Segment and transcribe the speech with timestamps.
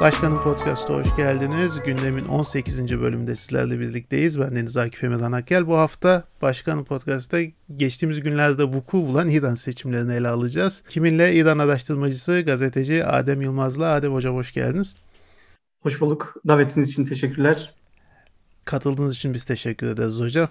[0.00, 1.82] Başkanım Podcast'a hoş geldiniz.
[1.84, 3.00] Gündemin 18.
[3.00, 4.40] bölümünde sizlerle birlikteyiz.
[4.40, 5.66] Ben Deniz Akif Emirhan Akgel.
[5.66, 7.38] Bu hafta Başkanım Podcast'ta
[7.76, 10.82] geçtiğimiz günlerde vuku bulan İran seçimlerini ele alacağız.
[10.88, 13.92] Kiminle İran araştırmacısı, gazeteci Adem Yılmaz'la.
[13.92, 14.96] Adem Hocam hoş geldiniz.
[15.82, 16.34] Hoş bulduk.
[16.48, 17.74] Davetiniz için teşekkürler.
[18.64, 20.48] Katıldığınız için biz teşekkür ederiz hocam.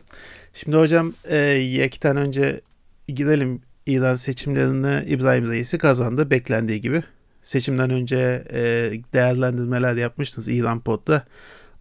[0.54, 2.62] Şimdi hocam e, yekten önce
[3.08, 7.04] gidelim İran seçimlerini İbrahim Reis'i kazandı beklendiği gibi.
[7.44, 11.26] Seçimden önce e, değerlendirmeler yapmıştınız İran Pod'da.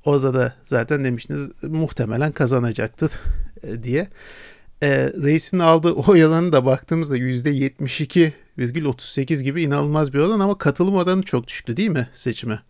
[0.05, 3.11] Orada da zaten demiştiniz muhtemelen kazanacaktır
[3.63, 4.09] e, diye.
[4.83, 11.23] E, Reis'in aldığı oy oranı da baktığımızda %72,38 gibi inanılmaz bir oran ama katılım oranı
[11.23, 12.63] çok düştü değil mi seçime?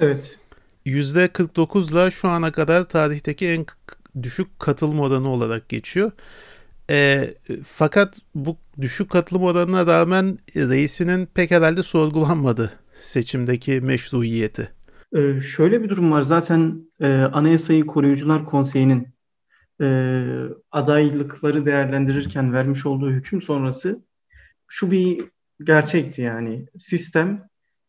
[0.00, 0.38] Evet.
[0.86, 3.66] %49'la şu ana kadar tarihteki en
[4.22, 6.12] düşük katılım oranı olarak geçiyor.
[6.90, 7.34] E,
[7.64, 14.72] fakat bu düşük katılım oranına rağmen reisinin pek herhalde sorgulanmadı seçimdeki meşruiyeti.
[15.16, 16.22] Ee, şöyle bir durum var.
[16.22, 19.08] Zaten e, Anayasayı Koruyucular Konseyi'nin
[19.80, 19.86] e,
[20.70, 24.04] adaylıkları değerlendirirken vermiş olduğu hüküm sonrası
[24.68, 25.24] şu bir
[25.64, 26.66] gerçekti yani.
[26.78, 27.48] Sistem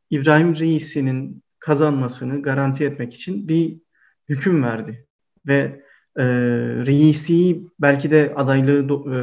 [0.10, 3.78] İbrahim Reis'inin kazanmasını garanti etmek için bir
[4.30, 5.08] hüküm verdi.
[5.48, 5.84] Ve
[6.18, 6.24] e,
[6.86, 9.18] reisi belki de adaylığı e,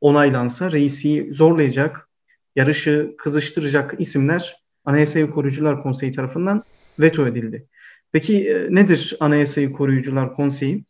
[0.00, 2.08] onaylansa reisi zorlayacak,
[2.56, 6.62] yarışı kızıştıracak isimler Anayasayı Koruyucular Konseyi tarafından
[6.98, 7.66] veto edildi.
[8.12, 10.84] Peki e, nedir Anayasayı Koruyucular Konseyi?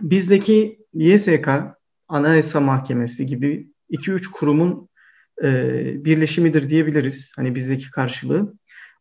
[0.00, 1.48] Bizdeki YSK,
[2.08, 4.88] Anayasa Mahkemesi gibi 2-3 kurumun
[5.42, 7.32] e, birleşimidir diyebiliriz.
[7.36, 8.54] Hani bizdeki karşılığı.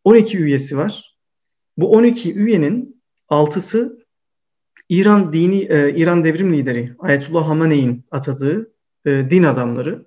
[0.03, 1.17] 12 üyesi var.
[1.77, 4.02] Bu 12 üyenin 6'sı
[4.89, 8.71] İran dini e, İran devrim lideri Ayetullah Hamene'in atadığı
[9.05, 10.05] e, din adamları.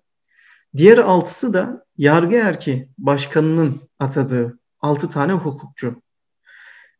[0.77, 6.03] Diğer altısı da yargı erki başkanının atadığı altı tane hukukçu.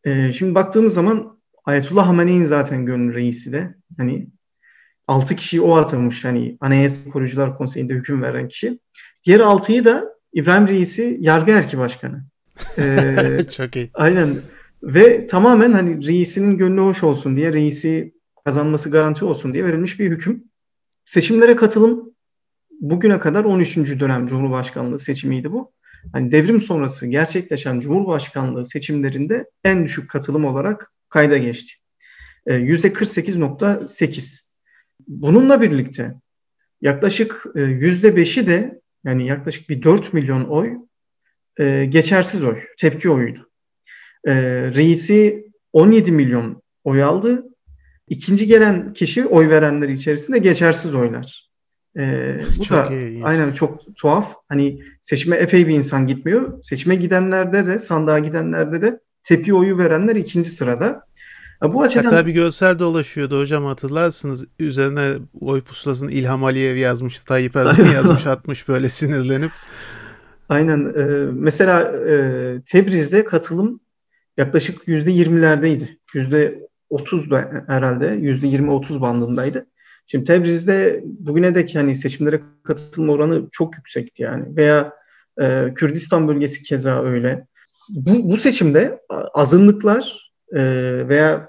[0.05, 4.29] E, şimdi baktığımız zaman Ayetullah Hamene'in zaten gönül reisi de hani
[5.07, 8.79] altı kişiyi o atamış hani Anayasa Koruyucular Konseyi'nde hüküm veren kişi.
[9.25, 12.25] Diğer altıyı da İbrahim Reisi yargı erki başkanı.
[12.79, 13.91] Ee, Çok iyi.
[13.95, 14.41] Aynen.
[14.83, 18.15] Ve tamamen hani reisinin gönlü hoş olsun diye, reisi
[18.45, 20.45] kazanması garanti olsun diye verilmiş bir hüküm.
[21.05, 22.15] Seçimlere katılım
[22.81, 23.77] bugüne kadar 13.
[23.77, 25.73] dönem Cumhurbaşkanlığı seçimiydi bu.
[26.13, 31.73] Hani devrim sonrası gerçekleşen Cumhurbaşkanlığı seçimlerinde en düşük katılım olarak kayda geçti.
[32.47, 34.19] %48.8.
[34.19, 34.47] Ee,
[35.09, 36.15] Bununla birlikte
[36.81, 40.73] yaklaşık %5'i de yani yaklaşık bir 4 milyon oy
[41.59, 43.46] e, geçersiz oy, tepki oyuydu.
[44.27, 44.35] E,
[44.75, 47.45] reisi 17 milyon oy aldı.
[48.09, 51.47] İkinci gelen kişi oy verenler içerisinde geçersiz oylar.
[51.99, 53.25] Ee, bu çok da iyi.
[53.25, 54.35] aynen çok tuhaf.
[54.49, 56.63] Hani seçime epey bir insan gitmiyor.
[56.63, 61.07] Seçime gidenlerde de sandığa gidenlerde de tepki oyu verenler ikinci sırada.
[61.63, 62.05] Bu açıdan...
[62.05, 64.47] Hatta bir görsel dolaşıyordu hocam hatırlarsınız.
[64.59, 69.51] Üzerine oy pusulasını İlham Aliyev yazmış, Tayyip Erdoğan yazmış atmış böyle sinirlenip.
[70.49, 70.95] Aynen.
[70.99, 72.17] E, mesela e,
[72.67, 73.81] Tebriz'de katılım
[74.37, 75.99] yaklaşık yüzde yirmilerdeydi.
[76.15, 79.67] Yüzde otuz da herhalde yüzde yirmi otuz bandındaydı.
[80.07, 84.57] Şimdi Tebriz'de bugüne dek yani seçimlere katılma oranı çok yüksekti yani.
[84.57, 84.93] Veya
[85.41, 87.47] e, Kürdistan bölgesi keza öyle.
[87.91, 89.01] Bu, bu seçimde
[89.35, 90.63] azınlıklar e,
[91.09, 91.49] veya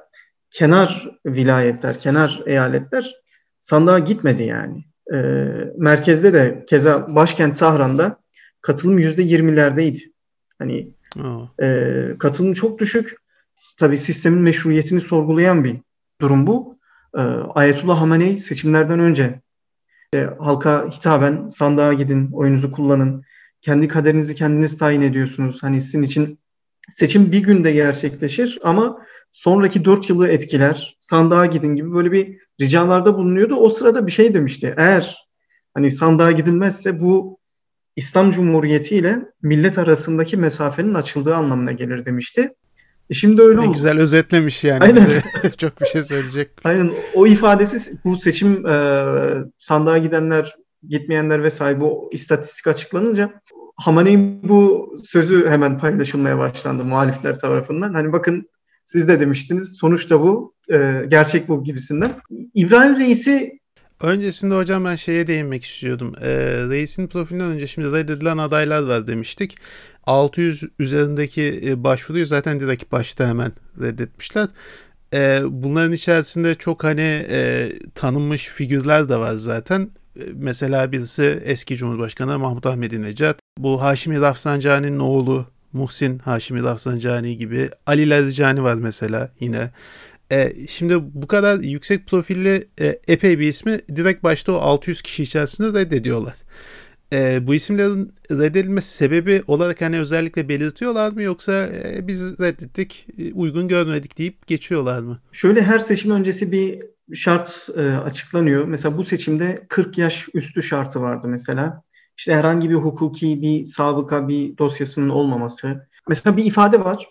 [0.51, 3.15] kenar vilayetler, kenar eyaletler
[3.59, 4.85] sandığa gitmedi yani.
[5.13, 5.17] E,
[5.77, 8.17] merkezde de keza başkent Tahran'da
[8.61, 10.11] katılım yüzde yirmilerdeydi.
[10.59, 10.93] Hani
[11.61, 13.17] e, katılım çok düşük.
[13.77, 15.75] Tabii sistemin meşruiyetini sorgulayan bir
[16.21, 16.77] durum bu.
[17.17, 17.21] E,
[17.55, 19.41] Ayetullah Hamenei seçimlerden önce
[20.13, 23.23] e, halka hitaben sandığa gidin, oyunuzu kullanın,
[23.61, 25.63] kendi kaderinizi kendiniz tayin ediyorsunuz.
[25.63, 26.39] Hani sizin için
[26.91, 33.17] seçim bir günde gerçekleşir ama sonraki dört yılı etkiler, sandığa gidin gibi böyle bir ricalarda
[33.17, 33.55] bulunuyordu.
[33.55, 34.73] O sırada bir şey demişti.
[34.77, 35.27] Eğer
[35.73, 37.39] hani sandığa gidilmezse bu
[37.97, 42.53] İslam Cumhuriyeti ile millet arasındaki mesafenin açıldığı anlamına gelir demişti.
[43.09, 43.73] E şimdi öyle oldu.
[43.73, 44.83] güzel özetlemiş yani.
[44.83, 45.07] Aynen.
[45.07, 45.23] Bize
[45.57, 46.51] çok bir şey söyleyecek.
[46.63, 46.91] Aynen.
[47.13, 49.03] O ifadesi bu seçim e,
[49.59, 50.55] sandığa gidenler,
[50.89, 53.41] gitmeyenler vesaire bu istatistik açıklanınca
[53.75, 57.93] Hamane'in bu sözü hemen paylaşılmaya başlandı muhalifler tarafından.
[57.93, 58.49] Hani bakın
[58.85, 62.11] siz de demiştiniz sonuçta bu, e, gerçek bu gibisinden.
[62.53, 63.59] İbrahim Reis'i
[64.01, 66.15] Öncesinde hocam ben şeye değinmek istiyordum.
[66.21, 66.29] E,
[66.69, 69.57] reisin profilinden önce şimdi reddedilen adaylar var demiştik.
[70.05, 73.51] 600 üzerindeki e, başvuruyu zaten direkt başta hemen
[73.81, 74.47] reddetmişler.
[75.13, 79.89] E, bunların içerisinde çok hani e, tanınmış figürler de var zaten.
[80.15, 83.39] E, mesela birisi eski Cumhurbaşkanı Mahmut Ahmedi Necat.
[83.57, 87.69] Bu Haşimi Rafsanjani'nin oğlu Muhsin Haşimi Rafsanjani gibi.
[87.85, 89.71] Ali Larijani var mesela yine.
[90.31, 95.23] E, şimdi bu kadar yüksek profilli e, epey bir ismi direkt başta o 600 kişi
[95.23, 96.35] içerisinde reddediyorlar.
[97.13, 103.33] E, bu isimlerin reddedilmesi sebebi olarak hani özellikle belirtiyorlar mı yoksa e, biz reddettik e,
[103.33, 105.19] uygun görmedik deyip geçiyorlar mı?
[105.31, 106.79] Şöyle her seçim öncesi bir
[107.13, 108.65] şart e, açıklanıyor.
[108.65, 111.81] Mesela bu seçimde 40 yaş üstü şartı vardı mesela.
[112.17, 115.87] İşte herhangi bir hukuki bir sabıka bir dosyasının olmaması.
[116.09, 117.07] Mesela bir ifade var.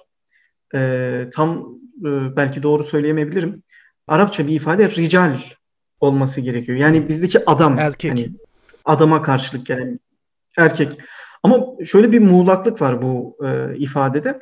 [0.75, 3.63] E, tam e, belki doğru söyleyemeyebilirim.
[4.07, 5.39] Arapça bir ifade rical
[6.01, 6.79] olması gerekiyor.
[6.79, 7.79] Yani bizdeki adam.
[7.79, 8.11] Erkek.
[8.11, 8.31] Hani
[8.85, 10.01] adama karşılık gelen
[10.59, 10.99] erkek.
[11.43, 14.39] Ama şöyle bir muğlaklık var bu e, ifadede.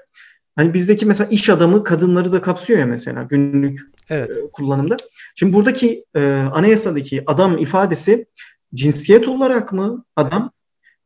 [0.57, 3.81] Hani bizdeki mesela iş adamı kadınları da kapsıyor ya mesela günlük
[4.11, 4.31] evet.
[4.31, 4.97] e, kullanımda.
[5.35, 6.21] Şimdi buradaki e,
[6.53, 8.27] anayasadaki adam ifadesi
[8.75, 10.51] cinsiyet olarak mı adam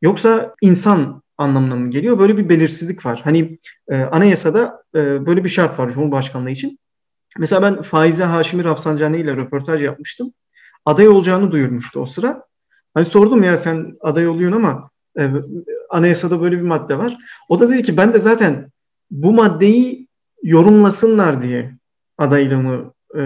[0.01, 2.19] yoksa insan anlamına mı geliyor?
[2.19, 3.21] Böyle bir belirsizlik var.
[3.23, 3.59] Hani
[3.89, 6.79] e, anayasada e, böyle bir şart var Cumhurbaşkanlığı için.
[7.37, 10.33] Mesela ben Faize Haşimi Rafsanjani ile röportaj yapmıştım.
[10.85, 12.43] Aday olacağını duyurmuştu o sıra.
[12.93, 14.89] Hani sordum ya sen aday oluyorsun ama
[15.19, 15.31] e,
[15.89, 17.17] anayasada böyle bir madde var.
[17.49, 18.71] O da dedi ki ben de zaten
[19.11, 20.07] bu maddeyi
[20.43, 21.75] yorumlasınlar diye
[22.17, 23.21] adaylığımı e,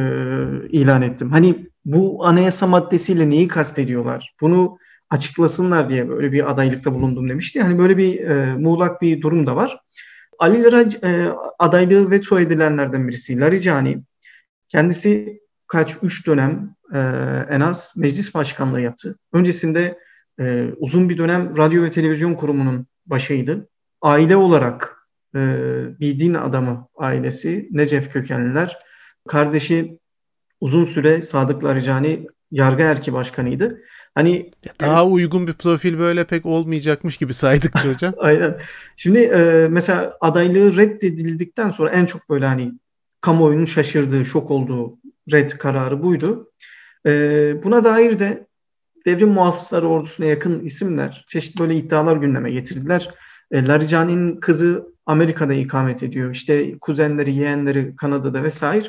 [0.70, 1.32] ilan ettim.
[1.32, 1.56] Hani
[1.86, 4.36] bu anayasa maddesiyle neyi kastediyorlar?
[4.42, 4.78] Bunu
[5.14, 7.62] açıklasınlar diye böyle bir adaylıkta bulundum demişti.
[7.62, 9.80] Hani böyle bir e, muğlak bir durum da var.
[10.40, 11.28] Ali Larac e,
[11.60, 13.40] adaylığı veto edilenlerden birisi.
[13.40, 14.04] Laricani
[14.68, 17.00] kendisi kaç üç dönem e,
[17.50, 19.18] en az meclis başkanlığı yaptı.
[19.34, 20.00] Öncesinde
[20.40, 23.68] e, uzun bir dönem radyo ve televizyon kurumunun başıydı.
[24.02, 25.40] Aile olarak e,
[26.00, 28.78] bir din adamı ailesi Necef kökenliler.
[29.28, 30.00] Kardeşi
[30.62, 33.82] uzun süre Sadık Laricani yargı erki başkanıydı.
[34.16, 34.52] Hani
[34.82, 38.14] daha yani, uygun bir profil böyle pek olmayacakmış gibi saydık hocam.
[38.18, 38.60] Aynen.
[38.96, 42.74] Şimdi e, mesela adaylığı reddedildikten sonra en çok böyle hani
[43.22, 44.98] kamuoyunun şaşırdığı, şok olduğu
[45.32, 46.52] red kararı buydu.
[47.06, 47.12] E,
[47.64, 48.48] buna dair de
[49.06, 53.10] devrim muhafızları ordusuna yakın isimler çeşitli böyle iddialar gündeme getirdiler.
[53.52, 56.32] E, Laricani'nin kızı Amerika'da ikamet ediyor.
[56.32, 58.88] İşte kuzenleri, yeğenleri Kanada'da vesaire.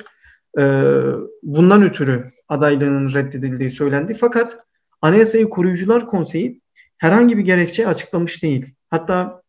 [0.59, 0.63] E,
[1.43, 4.15] bundan ötürü adaylığının reddedildiği söylendi.
[4.15, 4.57] Fakat
[5.03, 6.61] Anayasayı Koruyucular Konseyi
[6.99, 8.75] herhangi bir gerekçe açıklamış değil.
[8.91, 9.43] Hatta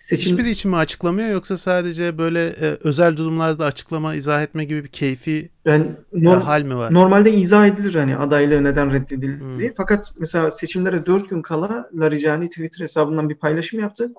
[0.00, 0.32] seçim...
[0.32, 4.88] Hiçbiri için mi açıklamıyor yoksa sadece böyle e, özel durumlarda açıklama, izah etme gibi bir
[4.88, 6.94] keyfi yani norm- hal mi var?
[6.94, 9.74] Normalde izah edilir hani adaylığı neden reddedildi hmm.
[9.76, 14.12] Fakat mesela seçimlere dört gün kala Larijani Twitter hesabından bir paylaşım yaptı.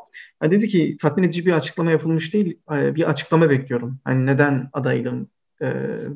[0.44, 4.00] Yani dedi ki tatmin edici bir açıklama yapılmış değil, e, bir açıklama bekliyorum.
[4.04, 5.30] Hani neden adaylığım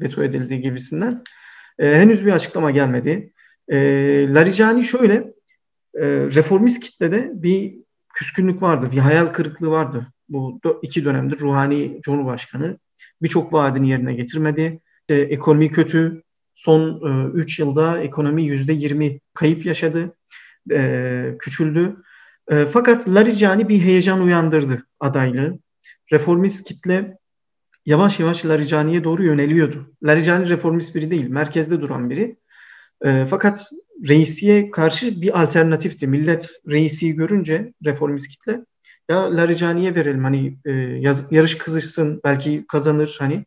[0.02, 1.24] veto edildiği gibisinden.
[1.80, 3.34] E, henüz bir açıklama gelmedi.
[3.70, 3.78] E,
[4.34, 5.14] Larijani şöyle,
[5.96, 7.76] e, reformist kitlede bir
[8.14, 10.08] küskünlük vardı, bir hayal kırıklığı vardı.
[10.30, 12.78] Bu iki dönemdir ruhani Cumhurbaşkanı
[13.22, 14.80] birçok vaadini yerine getirmedi.
[15.10, 16.22] E, ekonomi kötü.
[16.56, 17.02] Son
[17.34, 20.16] 3 e, yılda ekonomi %20 kayıp yaşadı.
[20.72, 21.96] E, küçüldü.
[22.52, 25.60] E, fakat Larijani bir heyecan uyandırdı adaylığı.
[26.12, 27.18] Reformist kitle
[27.86, 29.94] yavaş yavaş Larijani'ye doğru yöneliyordu.
[30.04, 32.36] Larijani reformist biri değil, merkezde duran biri.
[33.06, 33.70] E, fakat
[34.08, 36.08] reisiye karşı bir alternatifti.
[36.08, 38.62] Millet reisi görünce reformist kitle
[39.10, 43.46] ya Larijani'ye verelim hani e, yaz, yarış kızışsın belki kazanır hani.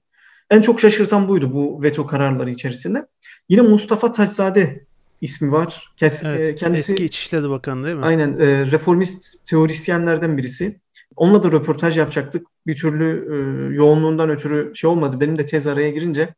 [0.50, 3.06] En çok şaşırtan buydu bu veto kararları içerisinde.
[3.48, 4.84] Yine Mustafa Taçzade
[5.20, 5.92] ismi var.
[5.96, 8.04] Kes, evet, e, kendisi eski İçişleri Bakanı değil mi?
[8.04, 10.80] Aynen e, reformist teorisyenlerden birisi.
[11.16, 12.46] Onunla da röportaj yapacaktık.
[12.66, 15.20] Bir türlü e, yoğunluğundan ötürü şey olmadı.
[15.20, 16.34] Benim de tez araya girince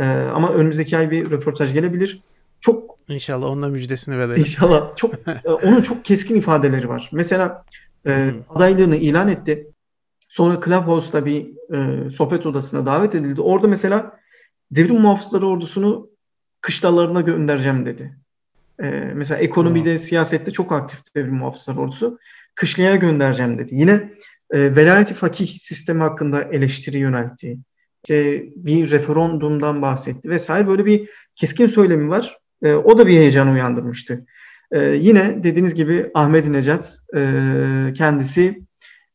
[0.00, 2.22] e, ama önümüzdeki ay bir röportaj gelebilir
[2.62, 4.36] çok İnşallah onunla müjdesini verelim.
[4.36, 4.96] İnşallah.
[4.96, 5.14] Çok
[5.44, 7.10] e, onun çok keskin ifadeleri var.
[7.12, 7.64] Mesela
[8.06, 9.66] e, adaylığını ilan etti.
[10.28, 13.40] Sonra Clubhouse'da bir e, sohbet odasına davet edildi.
[13.40, 14.18] Orada mesela
[14.70, 16.10] devrim muhafızları ordusunu
[16.60, 18.16] kışlalarına göndereceğim dedi.
[18.82, 19.98] E, mesela ekonomide, hmm.
[19.98, 22.18] siyasette çok aktif devrim muhafızları ordusu.
[22.54, 23.74] Kışlaya göndereceğim dedi.
[23.74, 24.12] Yine
[24.50, 27.58] e, velayeti fakih sistemi hakkında eleştiri yöneltti.
[28.04, 32.38] İşte bir referandumdan bahsetti vesaire böyle bir keskin söylemi var.
[32.62, 34.26] E, o da bir heyecan uyandırmıştı.
[34.70, 37.20] E, yine dediğiniz gibi Ahmet Necat e,
[37.94, 38.62] kendisi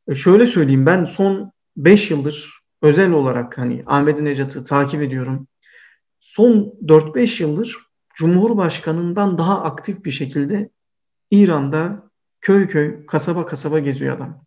[0.08, 5.48] e, şöyle söyleyeyim ben son 5 yıldır özel olarak hani Ahmet Necat'ı takip ediyorum.
[6.20, 7.78] Son 4-5 yıldır
[8.16, 10.70] Cumhurbaşkanından daha aktif bir şekilde
[11.32, 12.07] İran'da
[12.48, 14.46] köy köy, kasaba kasaba geziyor adam.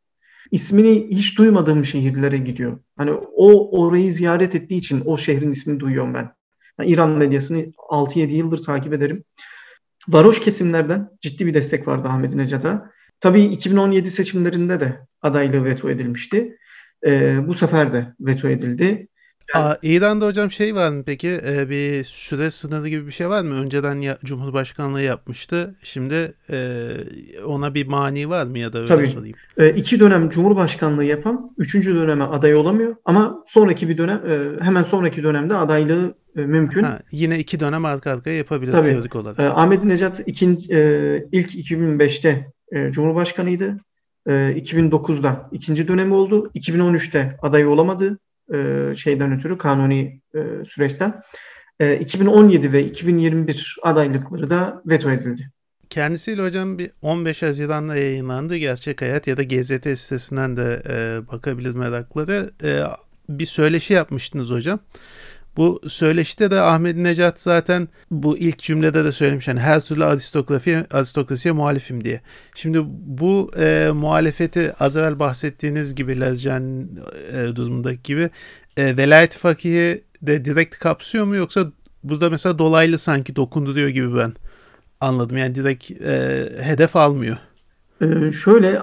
[0.50, 2.78] İsmini hiç duymadığım şehirlere gidiyor.
[2.96, 6.32] Hani o orayı ziyaret ettiği için o şehrin ismini duyuyorum ben.
[6.78, 7.58] Yani İran medyasını
[7.90, 9.24] 6-7 yıldır takip ederim.
[10.08, 12.90] Varoş kesimlerden ciddi bir destek vardı Ahmet Necat'a.
[13.20, 16.56] tabii 2017 seçimlerinde de adaylığı veto edilmişti.
[17.06, 19.08] E, bu sefer de veto edildi.
[19.54, 21.38] Aa, İran'da hocam şey var mı peki?
[21.46, 23.54] Ee, bir süre sınırı gibi bir şey var mı?
[23.54, 25.74] Önceden ya, Cumhurbaşkanlığı yapmıştı.
[25.82, 26.88] Şimdi e,
[27.46, 29.06] ona bir mani var mı ya da öyle Tabii.
[29.06, 29.36] sorayım.
[29.58, 32.94] E, iki dönem Cumhurbaşkanlığı yapan üçüncü döneme aday olamıyor.
[33.04, 36.82] Ama sonraki bir dönem e, hemen sonraki dönemde adaylığı e, mümkün.
[36.82, 38.86] Ha, yine iki dönem arka arkaya yapabilir Tabii.
[38.86, 39.38] teorik olarak.
[39.38, 40.78] E, Ahmet Necat ikinci, e,
[41.32, 43.76] ilk 2005'te e, Cumhurbaşkanıydı.
[44.26, 46.50] E, 2009'da ikinci dönemi oldu.
[46.54, 48.18] 2013'te aday olamadı
[48.54, 51.22] e, şeyden ötürü kanuni e, süreçten.
[51.80, 55.50] E, 2017 ve 2021 adaylıkları da veto edildi.
[55.90, 58.56] Kendisiyle hocam bir 15 Haziran'da yayınlandı.
[58.56, 61.74] Gerçek Hayat ya da GZT sitesinden de e, bakabilir.
[62.64, 62.84] E,
[63.28, 64.80] bir söyleşi yapmıştınız hocam.
[65.56, 70.86] Bu söyleşide de Ahmet Necat zaten bu ilk cümlede de söylemiş hani her türlü aristokrasiye,
[70.90, 72.20] aristokrasiye muhalifim diye.
[72.54, 76.88] Şimdi bu e, muhalefeti az evvel bahsettiğiniz gibi Lezcan
[77.32, 78.30] e, durumundaki gibi
[78.76, 81.72] e, velayet fakihi de direkt kapsıyor mu yoksa
[82.04, 84.32] burada mesela dolaylı sanki dokunduruyor gibi ben
[85.00, 85.36] anladım.
[85.36, 87.36] Yani direkt e, hedef almıyor.
[88.02, 88.80] Ee, şöyle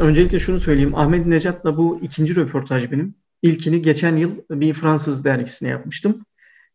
[0.00, 0.94] öncelikle şunu söyleyeyim.
[0.94, 3.14] Ahmet Necat'la bu ikinci röportaj benim.
[3.44, 6.24] İlkini geçen yıl bir Fransız dergisine yapmıştım.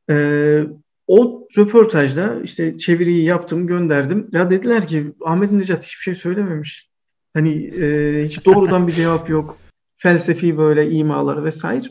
[0.10, 0.64] Ee,
[1.08, 4.30] o röportajda işte çeviriyi yaptım, gönderdim.
[4.32, 6.90] Ya dediler ki Ahmet Necat hiçbir şey söylememiş.
[7.34, 9.58] Hani e, hiç doğrudan bir cevap yok.
[9.98, 11.88] Felsefi böyle imaları vesaire.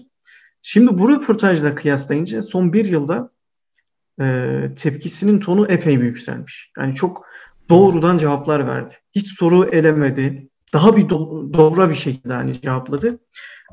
[0.63, 3.31] Şimdi bu röportajla kıyaslayınca son bir yılda
[4.21, 6.71] e, tepkisinin tonu epey bir yükselmiş.
[6.79, 7.27] Yani çok
[7.71, 8.95] doğrudan cevaplar verdi.
[9.15, 10.49] Hiç soru elemedi.
[10.73, 13.19] Daha bir do- doğru bir şekilde hani cevapladı.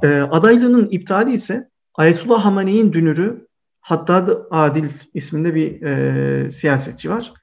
[0.03, 3.47] E, adaylığının iptali ise Ayetullah Hamane'in dünürü
[3.81, 7.33] Hattad Adil isminde bir e, siyasetçi var.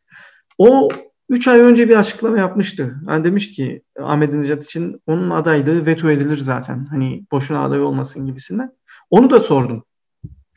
[0.59, 0.89] O
[1.29, 2.95] 3 ay önce bir açıklama yapmıştı.
[3.09, 6.87] Yani demiş ki Ahmet Necat için onun adaylığı veto edilir zaten.
[6.91, 8.73] Hani boşuna aday olmasın gibisinden.
[9.11, 9.85] Onu da sordum.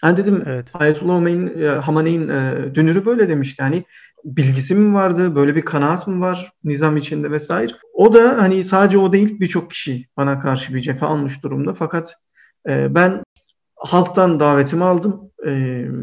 [0.03, 0.71] Yani dedim Evet.
[0.73, 3.63] Ayetullah Hamane'in, e, Hamane'in e, dünürü böyle demişti.
[3.63, 3.83] Hani
[4.25, 7.73] bilgisi mi vardı, böyle bir kanaat mı var nizam içinde vesaire.
[7.93, 11.73] O da hani sadece o değil birçok kişi bana karşı bir cephe almış durumda.
[11.73, 12.15] Fakat
[12.69, 13.23] e, ben
[13.75, 15.31] halktan davetimi aldım.
[15.45, 15.51] E,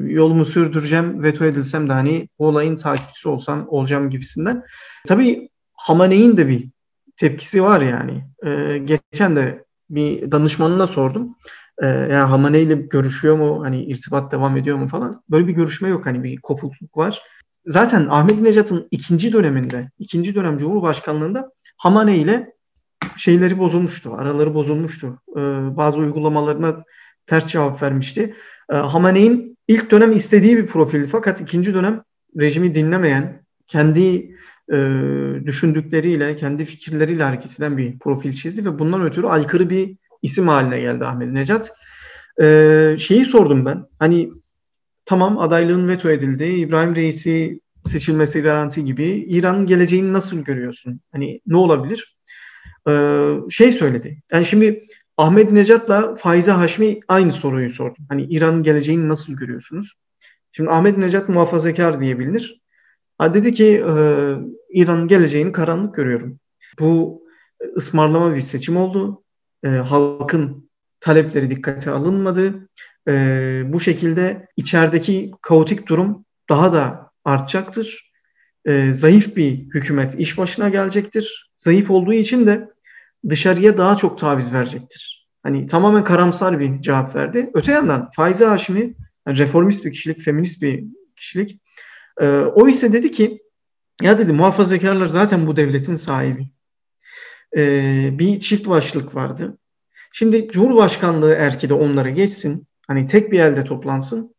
[0.06, 1.22] yolumu sürdüreceğim.
[1.22, 4.62] Veto edilsem de hani bu olayın takipçisi olsam olacağım gibisinden.
[5.08, 6.68] Tabii Hamane'in de bir
[7.16, 8.24] tepkisi var yani.
[8.46, 11.36] E, geçen de bir danışmanına sordum.
[11.82, 13.64] Ee, yani Hamane ile görüşüyor mu?
[13.64, 15.22] Hani irtibat devam ediyor mu falan.
[15.30, 16.06] Böyle bir görüşme yok.
[16.06, 17.22] Hani bir kopukluk var.
[17.66, 22.52] Zaten Ahmet Necat'ın ikinci döneminde, ikinci dönem Cumhurbaşkanlığında Hamane ile
[23.16, 24.14] şeyleri bozulmuştu.
[24.14, 25.20] Araları bozulmuştu.
[25.36, 25.40] Ee,
[25.76, 26.84] bazı uygulamalarına
[27.26, 28.34] ters cevap vermişti.
[28.72, 32.02] Ee, Hamane'in ilk dönem istediği bir profil fakat ikinci dönem
[32.40, 34.36] rejimi dinlemeyen, kendi
[34.72, 34.76] e,
[35.44, 40.80] düşündükleriyle, kendi fikirleriyle hareket eden bir profil çizdi ve bundan ötürü aykırı bir isim haline
[40.80, 41.72] geldi Ahmet Necat.
[42.40, 43.84] Ee, şeyi sordum ben.
[43.98, 44.30] Hani
[45.04, 46.44] tamam adaylığın veto edildi.
[46.44, 49.04] İbrahim Reis'i seçilmesi garanti gibi.
[49.04, 51.00] İran'ın geleceğini nasıl görüyorsun?
[51.12, 52.16] Hani ne olabilir?
[52.88, 54.22] Ee, şey söyledi.
[54.32, 58.04] Yani şimdi Ahmet Necat'la Faize Haşmi aynı soruyu sordum.
[58.08, 59.92] Hani İran'ın geleceğini nasıl görüyorsunuz?
[60.52, 62.60] Şimdi Ahmet Necat muhafazakar diye bilinir.
[63.18, 63.94] Ha dedi ki e,
[64.72, 66.38] İran'ın geleceğini karanlık görüyorum.
[66.80, 67.22] Bu
[67.76, 69.22] ısmarlama bir seçim oldu
[69.64, 72.68] e, halkın talepleri dikkate alınmadı.
[73.08, 73.12] E,
[73.66, 78.12] bu şekilde içerideki kaotik durum daha da artacaktır.
[78.64, 81.52] E, zayıf bir hükümet iş başına gelecektir.
[81.56, 82.68] Zayıf olduğu için de
[83.28, 85.28] dışarıya daha çok taviz verecektir.
[85.42, 87.50] Hani tamamen karamsar bir cevap verdi.
[87.54, 88.94] Öte yandan Faize Haşimi
[89.26, 90.84] yani reformist bir kişilik, feminist bir
[91.16, 91.60] kişilik.
[92.20, 93.42] E, o ise dedi ki
[94.02, 96.48] ya dedi muhafazakarlar zaten bu devletin sahibi.
[97.56, 99.58] E, bir çift başlık vardı.
[100.12, 102.66] Şimdi Cumhurbaşkanlığı erki de onlara geçsin.
[102.88, 104.34] Hani tek bir elde toplansın.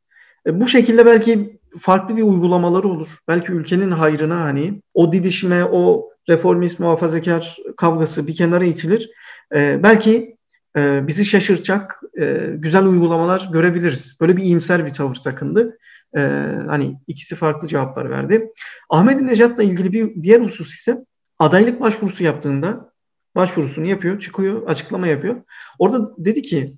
[0.47, 3.07] E, bu şekilde belki farklı bir uygulamaları olur.
[3.27, 9.09] Belki ülkenin hayrına hani o didişme, o reformist muhafazakar kavgası bir kenara itilir.
[9.55, 10.37] E, belki
[10.77, 14.17] e, bizi şaşırtacak e, güzel uygulamalar görebiliriz.
[14.21, 15.77] Böyle bir iyimser bir tavır takındı.
[16.15, 16.19] E,
[16.67, 18.51] hani ikisi farklı cevaplar verdi.
[18.89, 21.05] Ahmet Necat'la ilgili bir diğer husus ise
[21.39, 22.93] adaylık başvurusu yaptığında
[23.35, 25.35] başvurusunu yapıyor, çıkıyor, açıklama yapıyor.
[25.79, 26.75] Orada dedi ki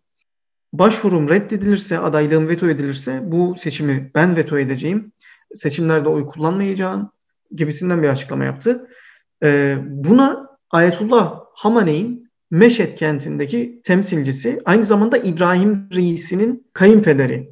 [0.79, 5.11] başvurum reddedilirse, adaylığım veto edilirse bu seçimi ben veto edeceğim.
[5.55, 7.11] Seçimlerde oy kullanmayacağım
[7.55, 8.87] gibisinden bir açıklama yaptı.
[9.43, 17.49] Ee, buna Ayetullah Hamane'in Meşet kentindeki temsilcisi, aynı zamanda İbrahim Reis'inin kayınpederi,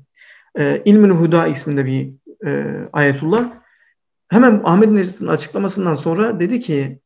[0.60, 2.14] e, İlmül Huda isminde bir
[2.48, 3.52] e, Ayetullah,
[4.30, 7.00] hemen Ahmet Necdet'in açıklamasından sonra dedi ki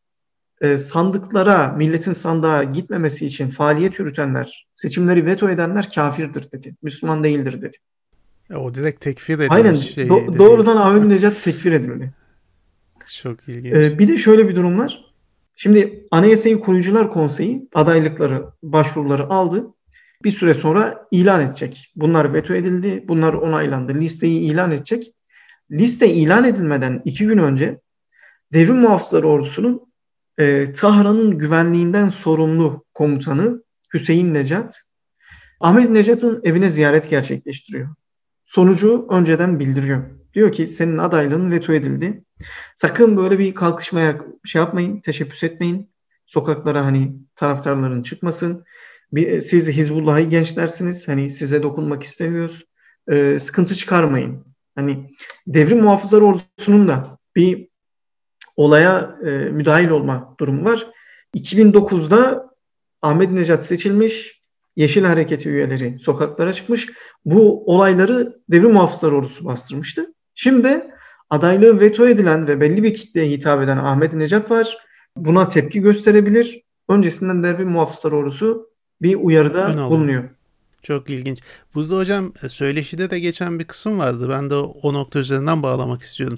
[0.62, 6.76] e, sandıklara, milletin sandığa gitmemesi için faaliyet yürütenler, seçimleri veto edenler kafirdir dedi.
[6.84, 7.78] Müslüman değildir dedi.
[8.50, 9.52] E, o direkt tekfir edilmiş.
[9.52, 9.74] Aynen.
[9.74, 12.14] Şey Do- doğrudan Ahmet Necat tekfir edildi.
[13.22, 13.74] Çok ilginç.
[13.74, 15.06] Ee, bir de şöyle bir durum var.
[15.56, 19.68] Şimdi Anayasayı Koruyucular Konseyi adaylıkları, başvuruları aldı.
[20.24, 21.92] Bir süre sonra ilan edecek.
[21.96, 23.94] Bunlar veto edildi, bunlar onaylandı.
[23.94, 25.14] Listeyi ilan edecek.
[25.72, 27.80] Liste ilan edilmeden iki gün önce
[28.54, 29.87] Devrim Muhafızları Ordusu'nun
[30.38, 33.64] e, Tahran'ın güvenliğinden sorumlu komutanı
[33.94, 34.82] Hüseyin Necat,
[35.60, 37.90] Ahmet Necat'ın evine ziyaret gerçekleştiriyor.
[38.46, 40.04] Sonucu önceden bildiriyor.
[40.34, 42.24] Diyor ki senin adaylığın veto edildi.
[42.76, 45.92] Sakın böyle bir kalkışmaya şey yapmayın, teşebbüs etmeyin.
[46.26, 48.64] Sokaklara hani taraftarların çıkmasın.
[49.12, 51.08] Bir, siz Hizbullah'ı gençlersiniz.
[51.08, 52.66] Hani size dokunmak istemiyoruz.
[53.12, 54.46] Ee, sıkıntı çıkarmayın.
[54.76, 55.12] Hani
[55.48, 57.70] devrim muhafızları ordusunun da bir
[58.58, 60.88] olaya e, müdahil olma durumu var.
[61.36, 62.50] 2009'da
[63.02, 64.38] Ahmet Necat seçilmiş.
[64.76, 66.88] Yeşil Hareketi üyeleri sokaklara çıkmış.
[67.26, 70.14] Bu olayları devrim muhafızları ordusu bastırmıştı.
[70.36, 70.88] Şimdi
[71.30, 74.78] adaylığı veto edilen ve belli bir kitleye hitap eden Ahmet Necat var.
[75.16, 76.62] Buna tepki gösterebilir.
[76.90, 78.70] Öncesinden devrim muhafızları ordusu
[79.02, 80.24] bir uyarıda bulunuyor.
[80.84, 81.40] Çok ilginç.
[81.76, 84.30] Burada hocam e, söyleşide de geçen bir kısım vardı.
[84.30, 86.38] Ben de o nokta üzerinden bağlamak istiyorum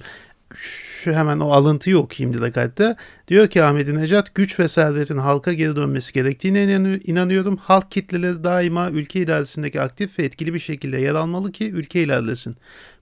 [1.00, 2.96] şu hemen o alıntıyı okuyayım direkt hatta.
[3.28, 6.64] Diyor ki Ahmet Necat güç ve servetin halka geri dönmesi gerektiğine
[7.04, 7.58] inanıyorum.
[7.58, 12.58] Halk kitleleri daima ülke idaresindeki aktif ve etkili bir şekilde yer almalı ki ülke ilerlesin.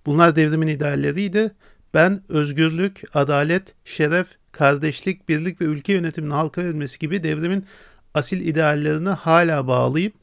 [0.06, 1.52] Bunlar devrimin idealleriydi.
[1.94, 7.66] Ben özgürlük, adalet, şeref, kardeşlik, birlik ve ülke yönetiminin halka verilmesi gibi devrimin
[8.14, 10.14] asil ideallerine hala bağlıyım.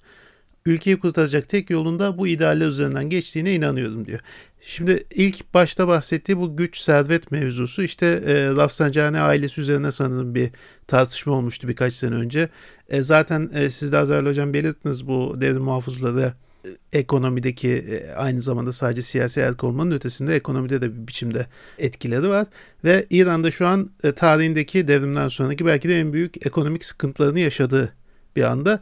[0.66, 4.20] Ülkeyi kurtaracak tek yolunda bu idealler üzerinden geçtiğine inanıyorum diyor.
[4.60, 10.50] Şimdi ilk başta bahsettiği bu güç servet mevzusu işte e, Rafsanjani ailesi üzerine sanırım bir
[10.86, 12.48] tartışma olmuştu birkaç sene önce.
[12.88, 16.32] E, zaten e, siz de Azrail Hocam belirttiniz bu devrim muhafızları
[16.64, 21.46] e, ekonomideki e, aynı zamanda sadece siyasi el olmanın ötesinde ekonomide de bir biçimde
[21.78, 22.46] etkileri var.
[22.84, 27.92] Ve İran'da şu an e, tarihindeki devrimden sonraki belki de en büyük ekonomik sıkıntılarını yaşadığı
[28.36, 28.80] bir anda.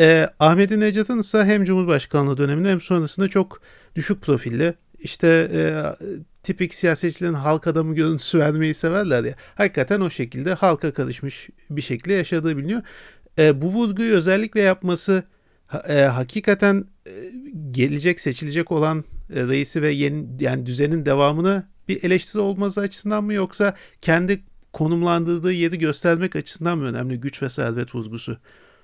[0.00, 3.60] E, Ahmet Necat'ın ise hem Cumhurbaşkanlığı döneminde hem sonrasında çok
[3.96, 5.60] düşük profilli işte e,
[6.42, 9.34] tipik siyasetçilerin halk adamı görüntüsü vermeyi severler ya.
[9.54, 12.82] Hakikaten o şekilde halka karışmış bir şekilde yaşadığı biliniyor.
[13.38, 15.22] E, bu vurguyu özellikle yapması
[15.88, 17.10] e, hakikaten e,
[17.70, 23.34] gelecek seçilecek olan e, reisi ve yeni yani düzenin devamını bir eleştiri olması açısından mı
[23.34, 28.38] yoksa kendi konumlandırdığı yeri göstermek açısından mı önemli güç ve servet vurgusu?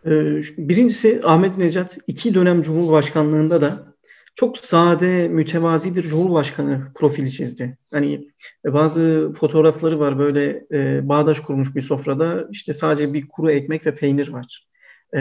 [0.07, 3.97] Ee, birincisi Ahmet Necat iki dönem Cumhurbaşkanlığında da
[4.35, 7.79] çok sade, mütevazi bir cumhurbaşkanı profili çizdi.
[7.93, 8.29] Hani
[8.67, 13.87] e, bazı fotoğrafları var böyle e, bağdaş kurmuş bir sofrada işte sadece bir kuru ekmek
[13.87, 14.67] ve peynir var.
[15.17, 15.21] E,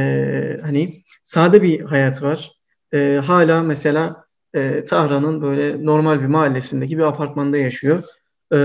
[0.61, 0.93] hani
[1.23, 2.51] sade bir hayat var.
[2.93, 8.03] E, hala mesela e, Tahran'ın böyle normal bir mahallesindeki bir apartmanda yaşıyor.
[8.51, 8.57] E,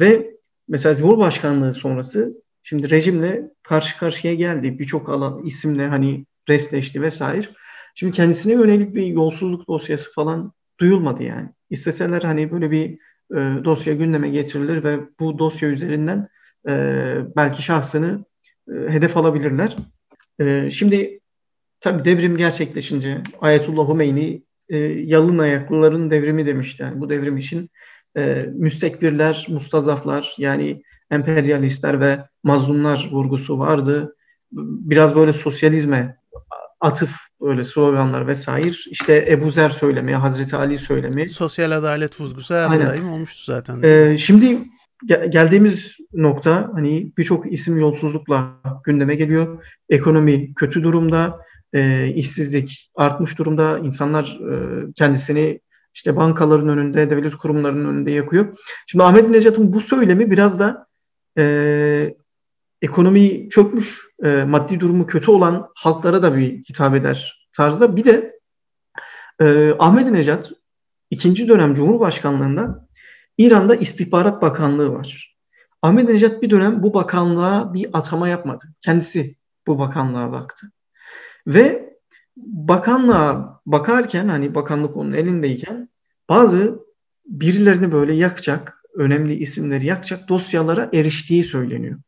[0.00, 0.36] ve
[0.68, 4.78] mesela Cumhurbaşkanlığı sonrası şimdi rejimle karşı karşıya geldi.
[4.78, 7.48] Birçok alan isimle hani restleşti vesaire.
[7.94, 11.48] Şimdi kendisine yönelik bir yolsuzluk dosyası falan duyulmadı yani.
[11.70, 12.98] İsteseler hani böyle bir
[13.32, 16.28] e, dosya gündeme getirilir ve bu dosya üzerinden
[16.68, 16.72] e,
[17.36, 18.24] belki şahsını
[18.68, 19.76] e, hedef alabilirler.
[20.40, 21.20] E, şimdi
[21.80, 26.82] tabi devrim gerçekleşince Ayetullah Hümeyni e, yalın ayaklıların devrimi demişti.
[26.82, 27.70] Yani bu devrim için
[28.16, 34.16] e, müstekbirler, mustazaflar yani emperyalistler ve mazlumlar vurgusu vardı.
[34.52, 36.16] Biraz böyle sosyalizme
[36.80, 38.68] atıf öyle sloganlar vesaire.
[38.90, 41.28] İşte Ebu Zer söylemi, Hazreti Ali söylemi.
[41.28, 43.82] Sosyal adalet vurgusu her daim olmuştu zaten.
[43.82, 44.58] Ee, şimdi
[45.06, 48.50] gel- geldiğimiz nokta hani birçok isim yolsuzlukla
[48.84, 49.64] gündeme geliyor.
[49.88, 51.40] Ekonomi kötü durumda,
[51.72, 53.78] e, işsizlik artmış durumda.
[53.78, 54.56] İnsanlar e,
[54.92, 55.60] kendisini
[55.94, 58.56] işte bankaların önünde, devlet kurumlarının önünde yakıyor.
[58.86, 60.86] Şimdi Ahmet Necat'ın bu söylemi biraz da
[61.38, 62.14] e,
[62.84, 67.96] ekonomi çökmüş, e, maddi durumu kötü olan halklara da bir hitap eder tarzda.
[67.96, 68.38] Bir de
[69.40, 70.52] e, Ahmet Necat
[71.10, 72.88] ikinci dönem Cumhurbaşkanlığında
[73.38, 75.36] İran'da İstihbarat Bakanlığı var.
[75.82, 78.64] Ahmet Necat bir dönem bu bakanlığa bir atama yapmadı.
[78.80, 80.72] Kendisi bu bakanlığa baktı.
[81.46, 81.94] Ve
[82.36, 85.88] bakanlığa bakarken hani bakanlık onun elindeyken
[86.28, 86.84] bazı
[87.26, 91.98] birilerini böyle yakacak, önemli isimleri yakacak dosyalara eriştiği söyleniyor.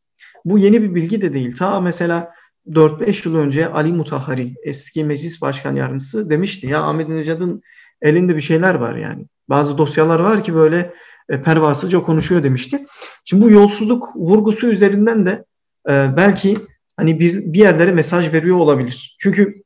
[0.46, 1.56] Bu yeni bir bilgi de değil.
[1.56, 2.32] Ta mesela
[2.68, 7.62] 4-5 yıl önce Ali Mutahhari eski meclis başkan yardımcısı demişti ya Ahmet Necat'ın
[8.02, 9.26] elinde bir şeyler var yani.
[9.48, 10.92] Bazı dosyalar var ki böyle
[11.28, 12.86] e, pervasızca konuşuyor demişti.
[13.24, 15.44] Şimdi bu yolsuzluk vurgusu üzerinden de
[15.88, 16.58] e, belki
[16.96, 19.16] hani bir, bir yerlere mesaj veriyor olabilir.
[19.20, 19.62] Çünkü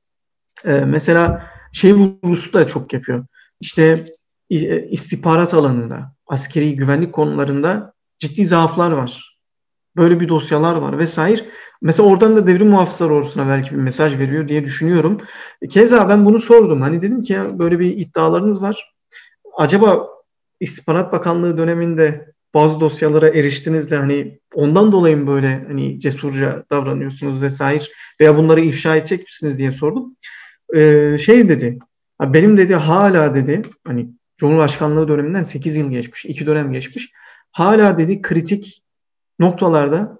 [0.65, 3.27] e, mesela şey vurgusu da çok yapıyor.
[3.61, 4.05] İşte
[4.51, 9.30] e, istihbarat alanında, askeri güvenlik konularında ciddi zaaflar var.
[9.97, 11.47] Böyle bir dosyalar var vesaire.
[11.83, 15.21] Mesela oradan da devrim muhafızlar ordusuna belki bir mesaj veriyor diye düşünüyorum.
[15.71, 16.81] Keza ben bunu sordum.
[16.81, 18.95] Hani dedim ki ya böyle bir iddialarınız var.
[19.59, 20.09] Acaba
[20.61, 27.43] İstihbarat Bakanlığı döneminde bazı dosyalara eriştiniz de hani ondan dolayı mı böyle hani cesurca davranıyorsunuz
[27.43, 27.85] vesaire
[28.21, 30.17] veya bunları ifşa edecek misiniz diye sordum.
[30.75, 31.79] Ee, şey dedi.
[32.23, 34.09] Benim dedi hala dedi hani
[34.41, 37.11] Cumhurbaşkanlığı döneminden 8 yıl geçmiş, 2 dönem geçmiş.
[37.53, 38.83] Hala dedi kritik
[39.41, 40.19] noktalarda